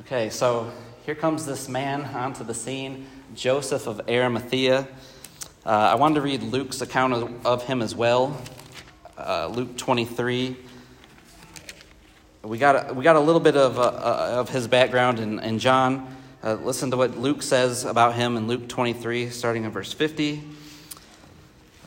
Okay, 0.00 0.30
so 0.30 0.72
here 1.06 1.14
comes 1.14 1.46
this 1.46 1.68
man 1.68 2.04
onto 2.06 2.42
the 2.42 2.54
scene, 2.54 3.06
Joseph 3.32 3.86
of 3.86 4.00
Arimathea. 4.08 4.88
Uh, 5.64 5.68
I 5.68 5.94
wanted 5.94 6.16
to 6.16 6.22
read 6.22 6.42
Luke's 6.42 6.80
account 6.80 7.12
of, 7.12 7.46
of 7.46 7.62
him 7.62 7.82
as 7.82 7.94
well. 7.94 8.36
Uh, 9.16 9.46
Luke 9.46 9.76
23. 9.76 10.56
We 12.42 12.58
got, 12.58 12.96
we 12.96 13.04
got 13.04 13.14
a 13.14 13.20
little 13.20 13.40
bit 13.40 13.56
of, 13.56 13.78
uh, 13.78 13.82
uh, 13.82 14.34
of 14.40 14.48
his 14.48 14.66
background 14.66 15.20
in, 15.20 15.38
in 15.38 15.60
John. 15.60 16.16
Uh, 16.42 16.54
listen 16.54 16.90
to 16.90 16.96
what 16.96 17.16
Luke 17.16 17.42
says 17.42 17.84
about 17.84 18.16
him 18.16 18.36
in 18.36 18.48
Luke 18.48 18.68
23, 18.68 19.30
starting 19.30 19.62
in 19.62 19.70
verse 19.70 19.92
50. 19.92 20.42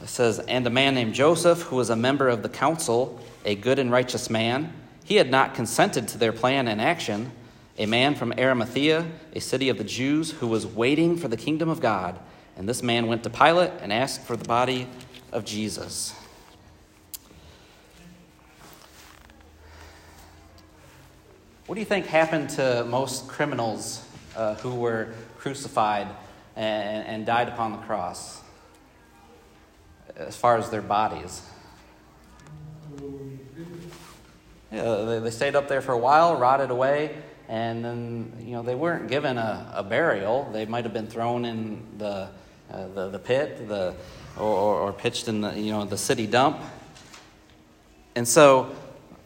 It 0.04 0.10
says, 0.10 0.40
And 0.40 0.68
a 0.68 0.70
man 0.70 0.96
named 0.96 1.14
Joseph, 1.14 1.64
who 1.64 1.78
was 1.78 1.90
a 1.90 1.96
member 1.96 2.28
of 2.28 2.44
the 2.44 2.50
council, 2.50 3.20
a 3.46 3.56
good 3.56 3.80
and 3.80 3.92
righteous 3.92 4.30
man, 4.30 4.74
he 5.04 5.16
had 5.16 5.30
not 5.30 5.54
consented 5.54 6.08
to 6.10 6.18
their 6.18 6.34
plan 6.34 6.68
and 6.68 6.82
action. 6.82 7.32
A 7.78 7.86
man 7.86 8.16
from 8.16 8.34
Arimathea, 8.38 9.06
a 9.34 9.40
city 9.40 9.70
of 9.70 9.78
the 9.78 9.84
Jews, 9.84 10.32
who 10.32 10.48
was 10.48 10.66
waiting 10.66 11.18
for 11.18 11.28
the 11.28 11.38
kingdom 11.38 11.70
of 11.70 11.80
God. 11.80 12.20
And 12.58 12.68
this 12.68 12.82
man 12.82 13.08
went 13.08 13.24
to 13.24 13.30
Pilate 13.30 13.72
and 13.82 13.92
asked 13.92 14.22
for 14.22 14.38
the 14.38 14.46
body 14.46 14.88
of 15.32 15.44
Jesus. 15.44 16.16
What 21.66 21.76
do 21.76 21.82
you 21.82 21.86
think 21.86 22.06
happened 22.06 22.50
to 22.52 22.86
most 22.86 23.28
criminals 23.28 24.06
uh, 24.36 24.56
who 24.56 24.76
were 24.76 25.14
crucified 25.38 26.08
and, 26.56 27.06
and 27.08 27.26
died 27.26 27.50
upon 27.50 27.72
the 27.72 27.80
cross 27.80 28.42
as 30.18 30.36
far 30.36 30.58
as 30.58 30.70
their 30.70 30.82
bodies? 30.82 31.42
Yeah, 34.72 34.96
they, 35.06 35.20
they 35.20 35.32
stayed 35.32 35.56
up 35.56 35.68
there 35.68 35.82
for 35.82 35.94
a 35.94 35.98
while, 35.98 36.36
rotted 36.36 36.70
away, 36.70 37.16
and 37.48 37.86
then 37.86 38.34
you 38.40 38.52
know 38.52 38.64
they 38.64 38.76
weren't 38.76 39.08
given 39.08 39.38
a, 39.38 39.72
a 39.74 39.84
burial. 39.84 40.50
They 40.52 40.66
might 40.66 40.84
have 40.84 40.94
been 40.94 41.08
thrown 41.08 41.46
in 41.46 41.84
the 41.98 42.30
uh, 42.72 42.88
the, 42.94 43.10
the 43.10 43.20
pit, 43.20 43.68
the 43.68 43.96
or, 44.38 44.80
or 44.80 44.94
pitched 44.94 45.28
in 45.28 45.42
the 45.42 45.60
you 45.60 45.72
know 45.72 45.86
the 45.86 45.98
city 45.98 46.28
dump. 46.28 46.60
And 48.16 48.28
so, 48.28 48.74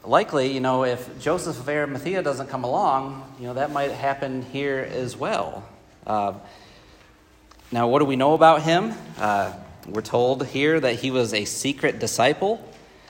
likely, 0.04 0.52
you 0.52 0.60
know, 0.60 0.84
if 0.84 1.20
Joseph 1.20 1.60
of 1.60 1.70
Arimathea 1.70 2.22
doesn't 2.24 2.48
come 2.48 2.64
along, 2.64 3.36
you 3.40 3.48
know 3.48 3.54
that 3.54 3.72
might 3.72 3.92
happen 3.92 4.42
here 4.42 4.88
as 4.92 5.16
well. 5.16 5.68
Uh, 6.06 6.34
now, 7.72 7.88
what 7.88 8.00
do 8.00 8.06
we 8.06 8.16
know 8.16 8.34
about 8.34 8.64
him? 8.64 8.94
Uh, 9.18 9.54
we're 9.92 10.02
told 10.02 10.46
here 10.48 10.80
that 10.80 10.96
he 10.96 11.12
was 11.12 11.34
a 11.34 11.46
secret 11.46 12.00
disciple 12.00 12.64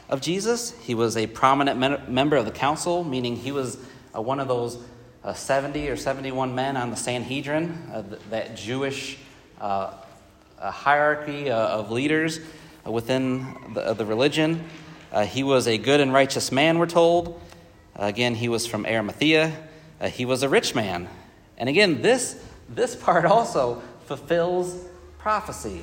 of 0.10 0.22
Jesus. 0.22 0.72
He 0.82 0.96
was 0.96 1.16
a 1.18 1.28
prominent 1.28 2.10
member 2.10 2.36
of 2.36 2.46
the 2.46 2.52
council, 2.52 3.04
meaning 3.04 3.36
he 3.36 3.52
was 3.52 3.78
uh, 4.16 4.22
one 4.22 4.40
of 4.40 4.48
those 4.48 4.78
uh, 5.24 5.34
70 5.34 5.90
or 5.90 5.96
71 5.96 6.56
men 6.56 6.78
on 6.78 6.90
the 6.90 6.96
Sanhedrin, 6.96 7.90
uh, 7.94 8.02
th- 8.02 8.22
that 8.30 8.56
Jewish 8.56 9.18
uh, 9.60 9.92
hierarchy 10.60 11.52
uh, 11.52 11.58
of 11.58 11.92
leaders 11.92 12.40
within 12.86 13.56
the, 13.74 13.94
the 13.94 14.06
religion. 14.06 14.64
Uh, 15.12 15.26
he 15.26 15.44
was 15.44 15.68
a 15.68 15.78
good 15.78 16.00
and 16.00 16.14
righteous 16.14 16.52
man, 16.52 16.80
we're 16.80 16.86
told. 16.86 17.40
again, 17.96 18.36
he 18.36 18.50
was 18.50 18.66
from 18.66 18.86
Arimathea. 18.86 19.54
he 20.06 20.26
was 20.26 20.44
a 20.44 20.50
rich 20.50 20.74
man. 20.74 21.10
And 21.58 21.68
again, 21.68 22.02
this, 22.02 22.42
this 22.70 22.96
part 22.96 23.26
also 23.26 23.82
fulfills 24.06 24.86
prophecy. 25.18 25.82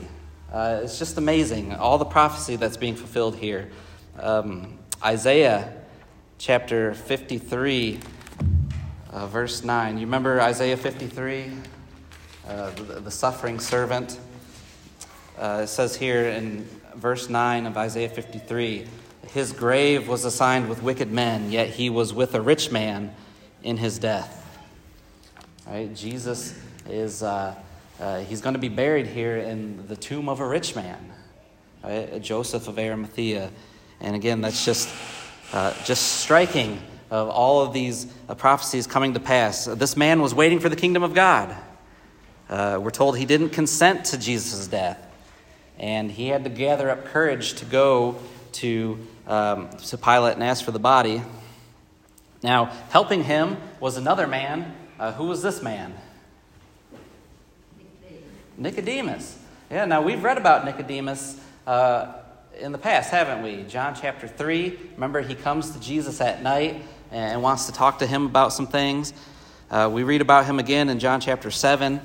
Uh, 0.56 0.80
it's 0.82 0.98
just 0.98 1.18
amazing, 1.18 1.74
all 1.74 1.98
the 1.98 2.04
prophecy 2.06 2.56
that's 2.56 2.78
being 2.78 2.96
fulfilled 2.96 3.36
here. 3.36 3.68
Um, 4.18 4.78
Isaiah 5.04 5.70
chapter 6.38 6.94
53, 6.94 8.00
uh, 9.10 9.26
verse 9.26 9.62
9. 9.62 9.98
You 9.98 10.06
remember 10.06 10.40
Isaiah 10.40 10.78
53? 10.78 11.52
Uh, 12.48 12.70
the, 12.70 12.82
the, 13.00 13.10
suffering 13.10 13.60
servant. 13.60 14.18
Uh, 15.36 15.60
it 15.64 15.66
says 15.66 15.94
here 15.94 16.22
in 16.22 16.66
verse 16.94 17.28
9 17.28 17.66
of 17.66 17.76
Isaiah 17.76 18.08
53 18.08 18.86
His 19.34 19.52
grave 19.52 20.08
was 20.08 20.24
assigned 20.24 20.70
with 20.70 20.82
wicked 20.82 21.12
men, 21.12 21.50
yet 21.50 21.68
he 21.68 21.90
was 21.90 22.14
with 22.14 22.34
a 22.34 22.40
rich 22.40 22.72
man 22.72 23.14
in 23.62 23.76
his 23.76 23.98
death. 23.98 24.58
Right? 25.66 25.94
Jesus 25.94 26.58
is. 26.88 27.22
Uh, 27.98 28.02
uh, 28.02 28.20
he's 28.20 28.40
going 28.40 28.54
to 28.54 28.60
be 28.60 28.68
buried 28.68 29.06
here 29.06 29.36
in 29.36 29.86
the 29.88 29.96
tomb 29.96 30.28
of 30.28 30.40
a 30.40 30.46
rich 30.46 30.76
man, 30.76 31.12
right? 31.82 32.20
Joseph 32.20 32.68
of 32.68 32.78
Arimathea. 32.78 33.50
And 34.00 34.14
again, 34.14 34.40
that's 34.40 34.64
just, 34.64 34.88
uh, 35.52 35.72
just 35.84 36.20
striking 36.20 36.80
of 37.10 37.28
all 37.28 37.62
of 37.62 37.72
these 37.72 38.06
uh, 38.28 38.34
prophecies 38.34 38.86
coming 38.86 39.14
to 39.14 39.20
pass. 39.20 39.64
This 39.64 39.96
man 39.96 40.20
was 40.20 40.34
waiting 40.34 40.60
for 40.60 40.68
the 40.68 40.76
kingdom 40.76 41.02
of 41.02 41.14
God. 41.14 41.56
Uh, 42.48 42.78
we're 42.80 42.90
told 42.90 43.16
he 43.16 43.24
didn't 43.24 43.50
consent 43.50 44.06
to 44.06 44.18
Jesus' 44.18 44.66
death, 44.66 45.04
and 45.78 46.10
he 46.10 46.28
had 46.28 46.44
to 46.44 46.50
gather 46.50 46.90
up 46.90 47.06
courage 47.06 47.54
to 47.54 47.64
go 47.64 48.16
to, 48.52 48.98
um, 49.26 49.70
to 49.86 49.98
Pilate 49.98 50.34
and 50.34 50.44
ask 50.44 50.64
for 50.64 50.70
the 50.70 50.78
body. 50.78 51.22
Now, 52.42 52.66
helping 52.90 53.24
him 53.24 53.56
was 53.80 53.96
another 53.96 54.26
man. 54.26 54.74
Uh, 54.98 55.12
who 55.12 55.26
was 55.26 55.42
this 55.42 55.62
man? 55.62 55.94
Nicodemus. 58.58 59.38
Yeah, 59.70 59.84
now 59.84 60.00
we've 60.00 60.22
read 60.22 60.38
about 60.38 60.64
Nicodemus 60.64 61.38
uh, 61.66 62.14
in 62.58 62.72
the 62.72 62.78
past, 62.78 63.10
haven't 63.10 63.42
we? 63.42 63.64
John 63.64 63.94
chapter 63.94 64.26
3. 64.26 64.78
Remember, 64.94 65.20
he 65.20 65.34
comes 65.34 65.72
to 65.72 65.80
Jesus 65.80 66.20
at 66.20 66.42
night 66.42 66.82
and 67.10 67.42
wants 67.42 67.66
to 67.66 67.72
talk 67.72 67.98
to 67.98 68.06
him 68.06 68.24
about 68.24 68.52
some 68.52 68.66
things. 68.66 69.12
Uh, 69.70 69.90
we 69.92 70.04
read 70.04 70.22
about 70.22 70.46
him 70.46 70.58
again 70.58 70.88
in 70.88 70.98
John 70.98 71.20
chapter 71.20 71.50
7, 71.50 72.00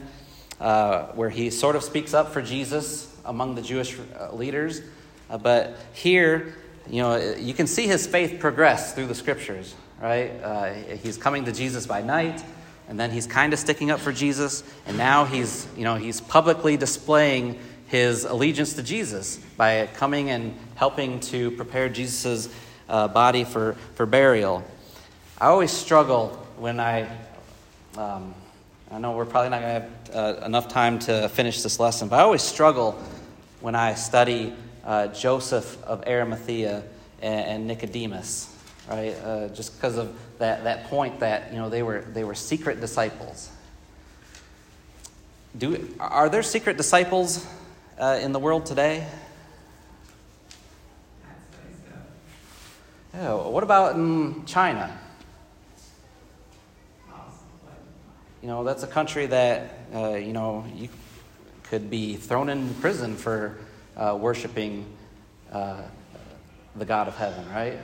uh, 0.59 1.03
where 1.13 1.29
he 1.29 1.49
sort 1.49 1.75
of 1.75 1.83
speaks 1.83 2.13
up 2.13 2.33
for 2.33 2.41
Jesus 2.41 3.15
among 3.23 3.55
the 3.55 3.61
Jewish 3.61 3.97
uh, 4.19 4.33
leaders. 4.35 4.81
Uh, 5.29 5.37
but 5.37 5.77
here, 5.93 6.55
you 6.89 7.01
know, 7.01 7.15
you 7.37 7.53
can 7.53 7.67
see 7.67 7.87
his 7.87 8.05
faith 8.05 8.39
progress 8.41 8.93
through 8.93 9.07
the 9.07 9.15
scriptures, 9.15 9.73
right? 10.01 10.31
Uh, 10.43 10.73
he's 10.73 11.15
coming 11.15 11.45
to 11.45 11.53
Jesus 11.53 11.87
by 11.87 12.01
night 12.01 12.43
and 12.91 12.99
then 12.99 13.09
he's 13.09 13.25
kind 13.25 13.53
of 13.53 13.59
sticking 13.59 13.89
up 13.89 14.01
for 14.01 14.11
Jesus, 14.11 14.65
and 14.85 14.97
now 14.97 15.23
he's, 15.23 15.65
you 15.77 15.85
know, 15.85 15.95
he's 15.95 16.19
publicly 16.19 16.75
displaying 16.75 17.57
his 17.87 18.25
allegiance 18.25 18.73
to 18.73 18.83
Jesus 18.83 19.37
by 19.55 19.87
coming 19.93 20.29
and 20.29 20.53
helping 20.75 21.21
to 21.21 21.51
prepare 21.51 21.87
Jesus' 21.87 22.49
uh, 22.89 23.07
body 23.07 23.45
for, 23.45 23.77
for 23.95 24.05
burial. 24.05 24.61
I 25.39 25.45
always 25.45 25.71
struggle 25.71 26.31
when 26.57 26.81
I, 26.81 27.03
um, 27.97 28.35
I 28.91 28.99
know 28.99 29.13
we're 29.13 29.23
probably 29.23 29.51
not 29.51 29.61
going 29.61 29.73
to 29.73 29.87
have 30.13 30.41
uh, 30.41 30.45
enough 30.45 30.67
time 30.67 30.99
to 30.99 31.29
finish 31.29 31.61
this 31.61 31.79
lesson, 31.79 32.09
but 32.09 32.19
I 32.19 32.23
always 32.23 32.41
struggle 32.41 33.01
when 33.61 33.73
I 33.73 33.93
study 33.93 34.53
uh, 34.83 35.07
Joseph 35.07 35.81
of 35.85 36.05
Arimathea 36.05 36.83
and, 37.21 37.45
and 37.45 37.67
Nicodemus 37.67 38.50
right? 38.91 39.15
Uh, 39.23 39.47
just 39.49 39.77
because 39.77 39.97
of 39.97 40.13
that, 40.39 40.65
that 40.65 40.85
point 40.85 41.21
that 41.21 41.51
you 41.53 41.57
know 41.57 41.69
they 41.69 41.81
were 41.81 42.01
they 42.01 42.25
were 42.25 42.35
secret 42.35 42.81
disciples. 42.81 43.49
Do 45.57 45.95
are 45.99 46.27
there 46.27 46.43
secret 46.43 46.75
disciples 46.75 47.47
uh, 47.97 48.19
in 48.21 48.33
the 48.33 48.39
world 48.39 48.65
today? 48.65 49.07
Yeah. 53.13 53.33
What 53.33 53.63
about 53.63 53.95
in 53.95 54.45
China? 54.45 54.97
You 58.41 58.47
know, 58.47 58.63
that's 58.63 58.83
a 58.83 58.87
country 58.87 59.25
that 59.27 59.79
uh, 59.93 60.15
you 60.15 60.33
know 60.33 60.65
you 60.75 60.89
could 61.63 61.89
be 61.89 62.17
thrown 62.17 62.49
in 62.49 62.73
prison 62.75 63.15
for 63.15 63.57
uh, 63.95 64.17
worshiping 64.19 64.85
uh, 65.53 65.81
the 66.75 66.85
God 66.85 67.07
of 67.07 67.15
heaven, 67.15 67.49
right? 67.49 67.77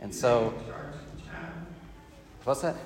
And 0.00 0.14
so, 0.14 0.54
what's 2.44 2.62
that? 2.62 2.76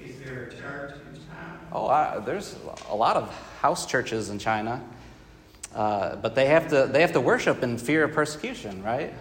Is 0.00 0.18
there 0.20 0.44
a 0.44 0.50
church 0.50 0.94
in 0.94 1.14
China? 1.14 1.60
Oh, 1.72 1.86
I, 1.86 2.18
there's 2.18 2.56
a 2.88 2.94
lot 2.94 3.16
of 3.16 3.32
house 3.60 3.86
churches 3.86 4.30
in 4.30 4.38
China, 4.38 4.82
uh, 5.74 6.16
but 6.16 6.34
they 6.34 6.46
have 6.46 6.68
to 6.68 6.88
they 6.90 7.00
have 7.00 7.12
to 7.12 7.20
worship 7.20 7.62
in 7.62 7.78
fear 7.78 8.04
of 8.04 8.12
persecution, 8.12 8.82
right? 8.82 9.14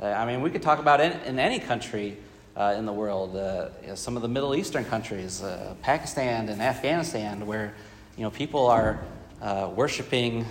Uh, 0.00 0.06
I 0.06 0.26
mean, 0.26 0.40
we 0.40 0.50
could 0.50 0.62
talk 0.62 0.78
about 0.78 1.00
in, 1.00 1.12
in 1.22 1.38
any 1.38 1.58
country 1.58 2.16
uh, 2.56 2.74
in 2.76 2.86
the 2.86 2.92
world, 2.92 3.36
uh, 3.36 3.68
you 3.82 3.88
know, 3.88 3.94
some 3.94 4.16
of 4.16 4.22
the 4.22 4.28
Middle 4.28 4.54
Eastern 4.54 4.84
countries, 4.84 5.42
uh, 5.42 5.74
Pakistan 5.82 6.48
and 6.48 6.60
Afghanistan, 6.60 7.46
where 7.46 7.74
you 8.16 8.22
know 8.22 8.30
people 8.30 8.66
are 8.66 9.00
uh, 9.40 9.70
worshiping 9.74 10.44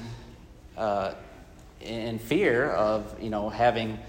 uh, 0.77 1.13
in 1.79 2.19
fear 2.19 2.71
of 2.71 3.21
you 3.21 3.29
know 3.29 3.49
having 3.49 3.99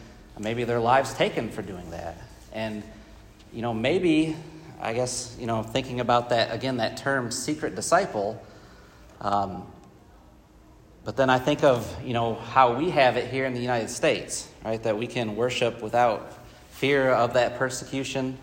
maybe 0.42 0.64
their 0.64 0.81
lives 0.81 1.14
taken 1.14 1.50
for 1.50 1.62
doing 1.62 1.90
that, 1.90 2.16
and 2.52 2.83
you 3.52 3.62
know 3.62 3.72
maybe 3.72 4.37
I 4.81 4.92
guess 4.92 5.37
you 5.38 5.46
know 5.46 5.62
thinking 5.62 6.00
about 6.00 6.31
that 6.31 6.55
again, 6.55 6.78
that 6.78 6.96
term 6.96 7.31
"secret 7.31 7.74
disciple." 7.74 8.44
Um, 9.20 9.66
but 11.05 11.16
then 11.16 11.31
I 11.31 11.38
think 11.38 11.64
of, 11.64 11.96
you 12.05 12.12
know, 12.12 12.35
how 12.35 12.74
we 12.74 12.90
have 12.90 13.16
it 13.16 13.28
here 13.28 13.44
in 13.44 13.55
the 13.55 13.61
United 13.61 13.90
States, 13.90 14.48
right? 14.64 14.81
That 14.83 14.96
we 14.96 15.09
can 15.09 15.35
worship 15.35 15.83
without 15.83 16.33
fear 16.70 17.11
of 17.11 17.35
that 17.35 17.59
persecution, 17.59 18.38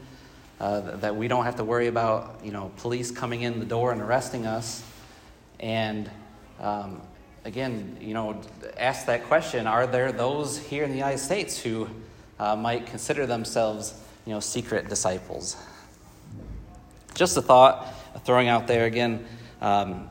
uh, 0.59 0.97
that 0.97 1.15
we 1.15 1.29
don't 1.29 1.45
have 1.45 1.55
to 1.55 1.63
worry 1.63 1.87
about, 1.87 2.41
you 2.43 2.51
know, 2.51 2.71
police 2.77 3.11
coming 3.11 3.43
in 3.43 3.59
the 3.59 3.65
door 3.65 3.93
and 3.93 4.01
arresting 4.01 4.45
us. 4.45 4.83
And 5.61 6.11
um, 6.59 7.01
again, 7.49 7.97
you 7.99 8.13
know, 8.13 8.39
ask 8.77 9.07
that 9.07 9.23
question 9.25 9.65
are 9.65 9.87
there 9.87 10.11
those 10.11 10.59
here 10.59 10.83
in 10.83 10.91
the 10.91 10.97
United 10.97 11.17
States 11.17 11.59
who 11.59 11.89
uh, 12.39 12.55
might 12.55 12.85
consider 12.85 13.25
themselves, 13.25 13.99
you 14.25 14.31
know, 14.31 14.39
secret 14.39 14.87
disciples? 14.87 15.57
Just 17.15 17.35
a 17.37 17.41
thought, 17.41 17.91
throwing 18.23 18.47
out 18.47 18.67
there 18.67 18.85
again. 18.85 19.25
Um, 19.61 20.07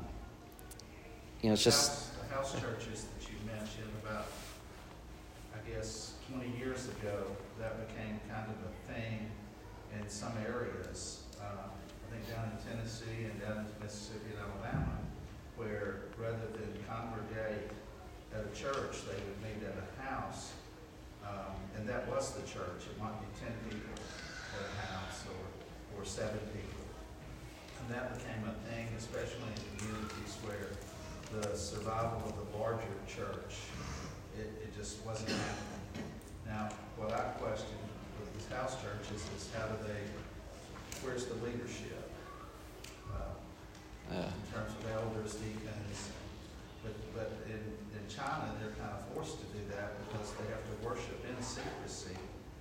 you 1.41 1.49
know, 1.49 1.53
it's 1.53 1.63
just 1.63 2.13
The 2.29 2.35
house 2.35 2.53
churches 2.53 3.07
that 3.07 3.31
you 3.31 3.39
mentioned 3.47 3.93
about, 4.03 4.27
I 5.55 5.71
guess, 5.71 6.15
twenty 6.29 6.51
years 6.59 6.89
ago, 6.89 7.37
that 7.61 7.89
became 7.89 8.19
kind 8.29 8.51
of 8.51 8.59
a 8.67 8.93
thing 8.93 9.31
in 9.97 10.09
some 10.09 10.33
areas. 10.45 11.23
Uh, 11.41 11.45
I 11.47 12.13
think 12.13 12.29
down 12.29 12.51
in 12.51 12.59
Tennessee 12.69 13.31
and 13.31 13.41
down 13.41 13.59
in 13.59 13.67
Mississippi 13.81 14.35
and 14.35 14.41
Alabama, 14.43 14.99
where 15.57 16.01
rather 16.19 16.51
than 16.53 16.69
congregate 16.89 17.71
at 18.35 18.41
a 18.41 18.55
church, 18.57 19.07
they 19.07 19.15
would 19.15 19.41
meet 19.43 19.63
at 19.67 19.77
a 19.79 20.03
house. 20.03 20.53
Um, 21.25 21.55
the 22.33 22.43
church. 22.43 22.89
It 22.91 22.97
might 23.01 23.17
be 23.21 23.29
ten 23.39 23.55
people 23.69 23.97
at 24.57 24.65
a 24.65 24.75
house 24.93 25.25
or, 25.29 26.01
or 26.01 26.05
seven 26.05 26.41
people. 26.53 26.85
And 27.81 27.95
that 27.95 28.17
became 28.19 28.43
a 28.45 28.55
thing, 28.69 28.89
especially 28.97 29.49
in 29.55 29.61
communities 29.79 30.37
where 30.45 30.73
the 31.33 31.57
survival 31.57 32.23
of 32.27 32.35
the 32.37 32.59
larger 32.59 32.97
church, 33.07 33.55
it, 34.37 34.49
it 34.63 34.77
just 34.77 35.05
wasn't 35.05 35.31
happening. 35.31 36.09
Now, 36.47 36.69
what 36.97 37.13
I 37.13 37.37
question 37.37 37.77
with 38.19 38.33
these 38.35 38.49
house 38.57 38.77
churches 38.81 39.23
is 39.37 39.51
how 39.57 39.67
do 39.69 39.77
they, 39.87 40.03
where's 41.05 41.27
the 41.27 41.35
leadership? 41.45 42.11
Uh, 43.13 44.15
uh, 44.15 44.33
in 44.33 44.45
terms 44.53 44.73
of 44.73 44.91
elders, 44.91 45.35
deacons, 45.35 46.11
but, 46.83 46.95
but 47.15 47.33
in, 47.47 47.61
in 47.99 48.05
China, 48.09 48.53
they're 48.61 48.73
kind 48.79 48.93
of 48.97 49.15
forced 49.15 49.39
to 49.41 49.47
do 49.47 49.61
that 49.71 49.93
because 50.09 50.33
they 50.33 50.47
have 50.51 50.63
to 50.65 50.87
worship 50.87 51.25
in 51.29 51.43
secrecy 51.43 52.17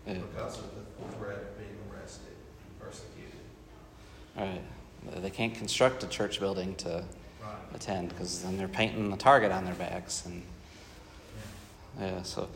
yeah. 0.05 0.15
because 0.15 0.59
of 0.59 0.65
the 0.75 1.17
threat 1.17 1.37
of 1.37 1.57
being 1.57 1.77
arrested 1.91 2.33
and 2.63 2.79
persecuted. 2.79 3.39
All 4.37 4.45
right. 4.45 5.21
They 5.21 5.29
can't 5.29 5.53
construct 5.55 6.03
a 6.03 6.07
church 6.07 6.39
building 6.39 6.75
to 6.75 7.03
Right. 7.41 7.55
attend 7.75 8.09
because 8.09 8.41
then 8.41 8.57
they're 8.57 8.67
painting 8.67 9.09
the 9.09 9.15
target 9.15 9.51
on 9.51 9.63
their 9.63 9.75
backs 9.75 10.25
and 10.25 10.43
Yeah. 11.99 12.07
yeah 12.17 12.21
so 12.23 12.49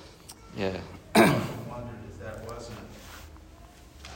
yeah 0.58 0.78
I 1.16 1.22
wondered 1.70 1.96
if 2.10 2.20
that 2.20 2.44
wasn't, 2.52 2.78
um, 4.06 4.12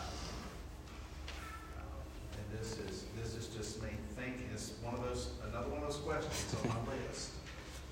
and 2.34 2.60
this 2.60 2.78
is, 2.80 3.06
this 3.22 3.36
is 3.36 3.48
just 3.56 3.82
me 3.82 3.90
thinking, 4.18 4.50
it's 4.54 4.74
one 4.82 4.96
of 4.96 5.04
those, 5.04 5.30
another 5.50 5.70
one 5.70 5.84
of 5.84 5.88
those 5.88 5.98
questions 5.98 6.56
on 6.64 6.86
my 6.86 6.94
list. 7.08 7.30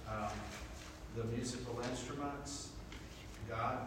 Um, 0.09 0.29
The 1.15 1.23
musical 1.25 1.79
instruments, 1.89 2.69
God 3.47 3.85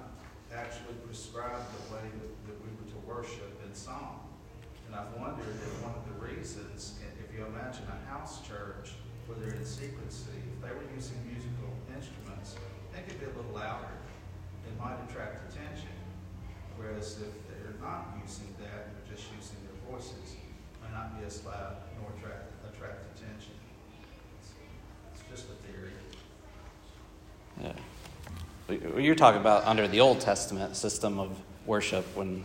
actually 0.54 0.94
prescribed 1.04 1.66
the 1.74 1.94
way 1.94 2.06
that, 2.06 2.32
that 2.46 2.56
we 2.62 2.70
were 2.78 2.88
to 2.90 3.00
worship 3.06 3.60
in 3.66 3.74
song. 3.74 4.20
And 4.86 4.94
I've 4.94 5.12
wondered 5.18 5.50
if 5.58 5.82
one 5.82 5.94
of 5.94 6.06
the 6.06 6.16
reasons, 6.22 6.94
if 7.18 7.34
you 7.34 7.44
imagine 7.44 7.82
a 7.90 7.98
house 8.08 8.46
church 8.46 8.94
where 9.26 9.36
they're 9.38 9.58
in 9.58 9.66
secrecy, 9.66 10.38
if 10.38 10.58
they 10.62 10.70
were 10.70 10.86
using 10.94 11.18
musical 11.26 11.74
instruments, 11.90 12.54
they 12.94 13.02
could 13.02 13.18
be 13.18 13.26
a 13.26 13.34
little 13.34 13.52
louder 13.52 13.90
it 14.66 14.74
might 14.80 14.98
attract 15.08 15.46
attention. 15.50 15.94
Whereas 16.76 17.18
if 17.22 17.32
they're 17.48 17.78
not 17.80 18.18
using 18.20 18.52
that, 18.60 18.92
they're 18.92 19.16
just 19.16 19.30
using 19.32 19.56
their 19.64 19.78
voices, 19.88 20.36
might 20.82 20.92
not 20.92 21.18
be 21.18 21.24
as 21.24 21.44
loud 21.44 21.76
nor 22.00 22.12
attract, 22.18 22.52
attract 22.68 23.00
attention. 23.16 23.54
It's, 24.38 24.52
it's 25.14 25.24
just 25.30 25.48
a 25.48 25.56
theory. 25.64 25.94
You're 28.68 29.14
talking 29.14 29.40
about 29.40 29.64
under 29.64 29.86
the 29.86 30.00
old 30.00 30.20
testament 30.20 30.76
system 30.76 31.18
of 31.18 31.38
worship 31.66 32.04
when 32.16 32.44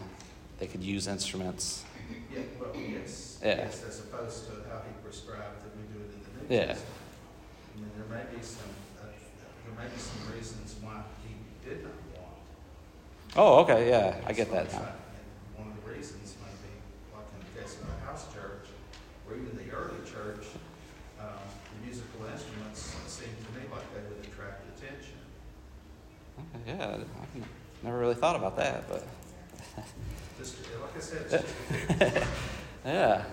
they 0.60 0.68
could 0.68 0.84
use 0.84 1.08
instruments 1.08 1.84
Yeah, 2.34 2.42
well, 2.60 2.70
yes. 2.76 3.40
Yeah. 3.44 3.56
Yes, 3.66 3.84
as 3.88 4.00
opposed 4.02 4.46
to 4.48 4.52
how 4.70 4.82
he 4.86 4.94
prescribed 5.04 5.64
that 5.66 5.74
we 5.76 5.84
do 5.94 6.00
it 6.06 6.14
in 6.14 6.48
the 6.48 6.54
New 6.54 6.60
Yeah. 6.62 6.68
Testament. 6.74 6.96
I 7.74 7.80
mean, 7.82 7.92
there 7.98 8.18
may 8.18 8.24
be 8.38 8.44
some, 8.44 8.70
uh, 9.02 9.06
there 9.66 9.76
may 9.84 9.90
be 9.90 10.00
some 10.00 10.34
reasons 10.34 10.76
why 10.82 11.02
he 11.26 11.34
did 11.68 11.84
not 11.84 11.94
want. 12.14 12.38
oh 13.38 13.62
okay 13.64 13.90
yeah 13.90 14.16
i 14.28 14.34
get 14.34 14.52
that 14.52 14.72
now 14.72 14.94
One 15.58 15.74
of 15.74 15.76
the 15.84 15.90
reasons 15.92 16.36
might 16.44 16.54
be, 16.62 16.74
like 17.16 17.26
in 17.34 17.40
the 17.42 17.52
case 17.62 17.78
of 17.82 17.88
the 17.90 17.98
house 18.06 18.26
church, 18.34 18.70
or 19.28 19.34
even 19.36 19.56
the 19.58 19.70
early 19.74 20.02
church, 20.06 20.46
um, 21.20 21.42
the 21.74 21.78
musical 21.86 22.22
instruments 22.30 22.94
seemed 23.08 23.38
to 23.42 23.50
me 23.58 23.66
like 23.74 23.86
they 23.96 24.04
would 24.06 24.22
attract 24.26 24.68
attention. 24.78 25.18
Yeah 26.67 26.97
i 26.97 27.39
never 27.84 27.97
really 27.97 28.15
thought 28.15 28.36
about 28.36 28.58
that 28.58 28.84
but. 28.89 29.08
Yeah. 32.84 33.23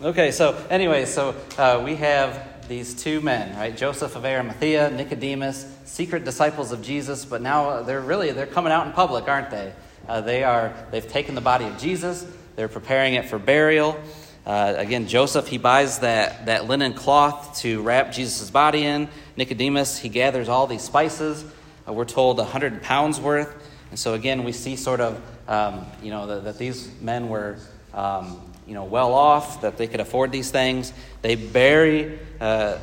Okay 0.00 0.32
so 0.32 0.56
anyway 0.68 1.04
so 1.04 1.34
uh, 1.58 1.80
we 1.84 1.94
have 1.96 2.68
these 2.68 2.92
two 2.94 3.20
men 3.20 3.56
right? 3.56 3.76
Joseph 3.76 4.16
of 4.16 4.24
arimathea 4.24 4.90
nicodemus 4.90 5.64
secret 5.84 6.24
disciples 6.24 6.72
of 6.72 6.82
jesus 6.82 7.24
but 7.24 7.40
now 7.40 7.82
they're 7.82 8.00
really 8.00 8.32
they're 8.32 8.46
coming 8.46 8.72
out 8.72 8.86
in 8.86 8.92
public 8.92 9.28
aren't 9.28 9.50
they? 9.50 9.72
Uh, 10.08 10.20
they 10.20 10.42
are 10.42 10.74
they've 10.90 11.08
taken 11.08 11.34
the 11.36 11.40
body 11.40 11.66
of 11.66 11.78
jesus 11.78 12.26
they're 12.56 12.68
preparing 12.68 13.14
it 13.14 13.26
for 13.26 13.38
burial. 13.38 13.96
Uh, 14.44 14.74
again 14.76 15.06
joseph 15.06 15.46
he 15.46 15.56
buys 15.58 16.00
that, 16.00 16.46
that 16.46 16.66
linen 16.66 16.94
cloth 16.94 17.58
to 17.60 17.80
wrap 17.82 18.10
jesus' 18.12 18.50
body 18.50 18.84
in. 18.84 19.08
Nicodemus 19.36 19.98
he 19.98 20.08
gathers 20.08 20.48
all 20.48 20.66
these 20.66 20.82
spices 20.82 21.44
uh, 21.92 21.94
we're 21.94 22.04
told 22.04 22.38
100 22.38 22.82
pounds 22.82 23.20
worth 23.20 23.54
and 23.90 23.98
so 23.98 24.14
again 24.14 24.44
we 24.44 24.52
see 24.52 24.76
sort 24.76 25.00
of 25.00 25.20
um, 25.48 25.86
you 26.02 26.10
know 26.10 26.26
that, 26.26 26.44
that 26.44 26.58
these 26.58 26.90
men 27.00 27.28
were 27.28 27.58
um, 27.94 28.40
you 28.66 28.74
know, 28.74 28.84
well 28.84 29.12
off, 29.12 29.62
that 29.62 29.76
they 29.76 29.86
could 29.86 30.00
afford 30.00 30.32
these 30.32 30.50
things. 30.50 30.92
They 31.20 31.34
bury 31.34 32.18
uh, 32.40 32.78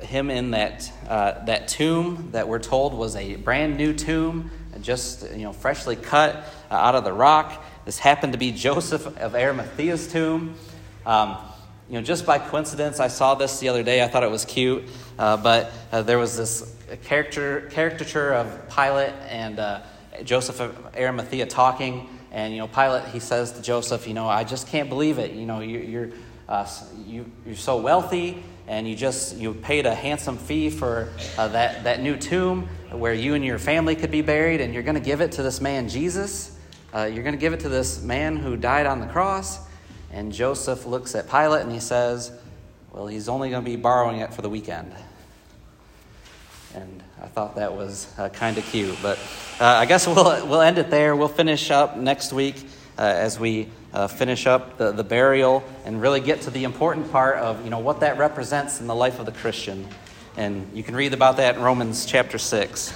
him 0.00 0.30
in 0.30 0.50
that, 0.52 0.92
uh, 1.08 1.44
that 1.44 1.68
tomb 1.68 2.30
that 2.32 2.48
we're 2.48 2.58
told 2.58 2.94
was 2.94 3.16
a 3.16 3.36
brand 3.36 3.76
new 3.76 3.92
tomb, 3.94 4.50
just, 4.80 5.30
you 5.32 5.44
know, 5.44 5.52
freshly 5.52 5.96
cut 5.96 6.36
uh, 6.70 6.74
out 6.74 6.94
of 6.94 7.04
the 7.04 7.12
rock. 7.12 7.64
This 7.84 7.98
happened 7.98 8.32
to 8.32 8.38
be 8.38 8.52
Joseph 8.52 9.06
of 9.06 9.32
Arimathea's 9.32 10.10
tomb. 10.10 10.54
Um, 11.06 11.36
you 11.88 11.94
know, 11.94 12.02
just 12.02 12.24
by 12.24 12.38
coincidence, 12.38 13.00
I 13.00 13.08
saw 13.08 13.34
this 13.34 13.58
the 13.60 13.68
other 13.68 13.82
day. 13.82 14.02
I 14.02 14.08
thought 14.08 14.22
it 14.22 14.30
was 14.30 14.44
cute, 14.44 14.84
uh, 15.18 15.36
but 15.36 15.72
uh, 15.90 16.02
there 16.02 16.18
was 16.18 16.36
this 16.36 16.74
character 17.04 17.68
caricature 17.70 18.32
of 18.32 18.68
Pilate 18.74 19.12
and 19.28 19.58
uh, 19.58 19.80
Joseph 20.24 20.60
of 20.60 20.96
Arimathea 20.96 21.46
talking, 21.46 22.08
and 22.30 22.52
you 22.52 22.60
know, 22.60 22.68
Pilate 22.68 23.04
he 23.06 23.18
says 23.18 23.52
to 23.52 23.62
Joseph, 23.62 24.06
you 24.06 24.14
know, 24.14 24.28
I 24.28 24.44
just 24.44 24.68
can't 24.68 24.88
believe 24.88 25.18
it. 25.18 25.32
You 25.32 25.44
know, 25.44 25.60
you, 25.60 25.78
you're 25.80 26.10
uh, 26.48 26.68
you, 27.06 27.30
you're 27.46 27.56
so 27.56 27.78
wealthy, 27.78 28.42
and 28.68 28.88
you 28.88 28.94
just 28.94 29.36
you 29.36 29.54
paid 29.54 29.86
a 29.86 29.94
handsome 29.94 30.38
fee 30.38 30.70
for 30.70 31.12
uh, 31.36 31.48
that 31.48 31.84
that 31.84 32.00
new 32.00 32.16
tomb 32.16 32.68
where 32.90 33.14
you 33.14 33.34
and 33.34 33.44
your 33.44 33.58
family 33.58 33.96
could 33.96 34.10
be 34.10 34.22
buried, 34.22 34.60
and 34.60 34.72
you're 34.72 34.82
going 34.82 34.94
to 34.94 35.00
give 35.00 35.20
it 35.20 35.32
to 35.32 35.42
this 35.42 35.60
man 35.60 35.88
Jesus. 35.88 36.58
Uh, 36.94 37.04
you're 37.04 37.22
going 37.22 37.34
to 37.34 37.40
give 37.40 37.54
it 37.54 37.60
to 37.60 37.70
this 37.70 38.02
man 38.02 38.36
who 38.36 38.56
died 38.56 38.86
on 38.86 39.00
the 39.00 39.06
cross. 39.06 39.58
And 40.12 40.32
Joseph 40.32 40.84
looks 40.86 41.14
at 41.14 41.30
Pilate 41.30 41.62
and 41.62 41.72
he 41.72 41.80
says, 41.80 42.32
Well, 42.92 43.06
he's 43.06 43.28
only 43.28 43.50
going 43.50 43.64
to 43.64 43.70
be 43.70 43.76
borrowing 43.76 44.20
it 44.20 44.32
for 44.34 44.42
the 44.42 44.50
weekend. 44.50 44.92
And 46.74 47.02
I 47.20 47.26
thought 47.26 47.56
that 47.56 47.74
was 47.74 48.12
uh, 48.18 48.28
kind 48.30 48.56
of 48.58 48.64
cute. 48.64 48.96
But 49.02 49.18
uh, 49.60 49.64
I 49.64 49.86
guess 49.86 50.06
we'll, 50.06 50.46
we'll 50.46 50.60
end 50.60 50.78
it 50.78 50.90
there. 50.90 51.16
We'll 51.16 51.28
finish 51.28 51.70
up 51.70 51.96
next 51.96 52.32
week 52.32 52.56
uh, 52.98 53.02
as 53.02 53.38
we 53.38 53.68
uh, 53.92 54.06
finish 54.06 54.46
up 54.46 54.78
the, 54.78 54.92
the 54.92 55.04
burial 55.04 55.64
and 55.84 56.00
really 56.00 56.20
get 56.20 56.42
to 56.42 56.50
the 56.50 56.64
important 56.64 57.10
part 57.10 57.36
of 57.38 57.64
you 57.64 57.70
know, 57.70 57.78
what 57.78 58.00
that 58.00 58.18
represents 58.18 58.80
in 58.80 58.86
the 58.86 58.94
life 58.94 59.18
of 59.18 59.26
the 59.26 59.32
Christian. 59.32 59.86
And 60.36 60.70
you 60.74 60.82
can 60.82 60.94
read 60.94 61.12
about 61.12 61.36
that 61.38 61.56
in 61.56 61.62
Romans 61.62 62.06
chapter 62.06 62.38
6. 62.38 62.94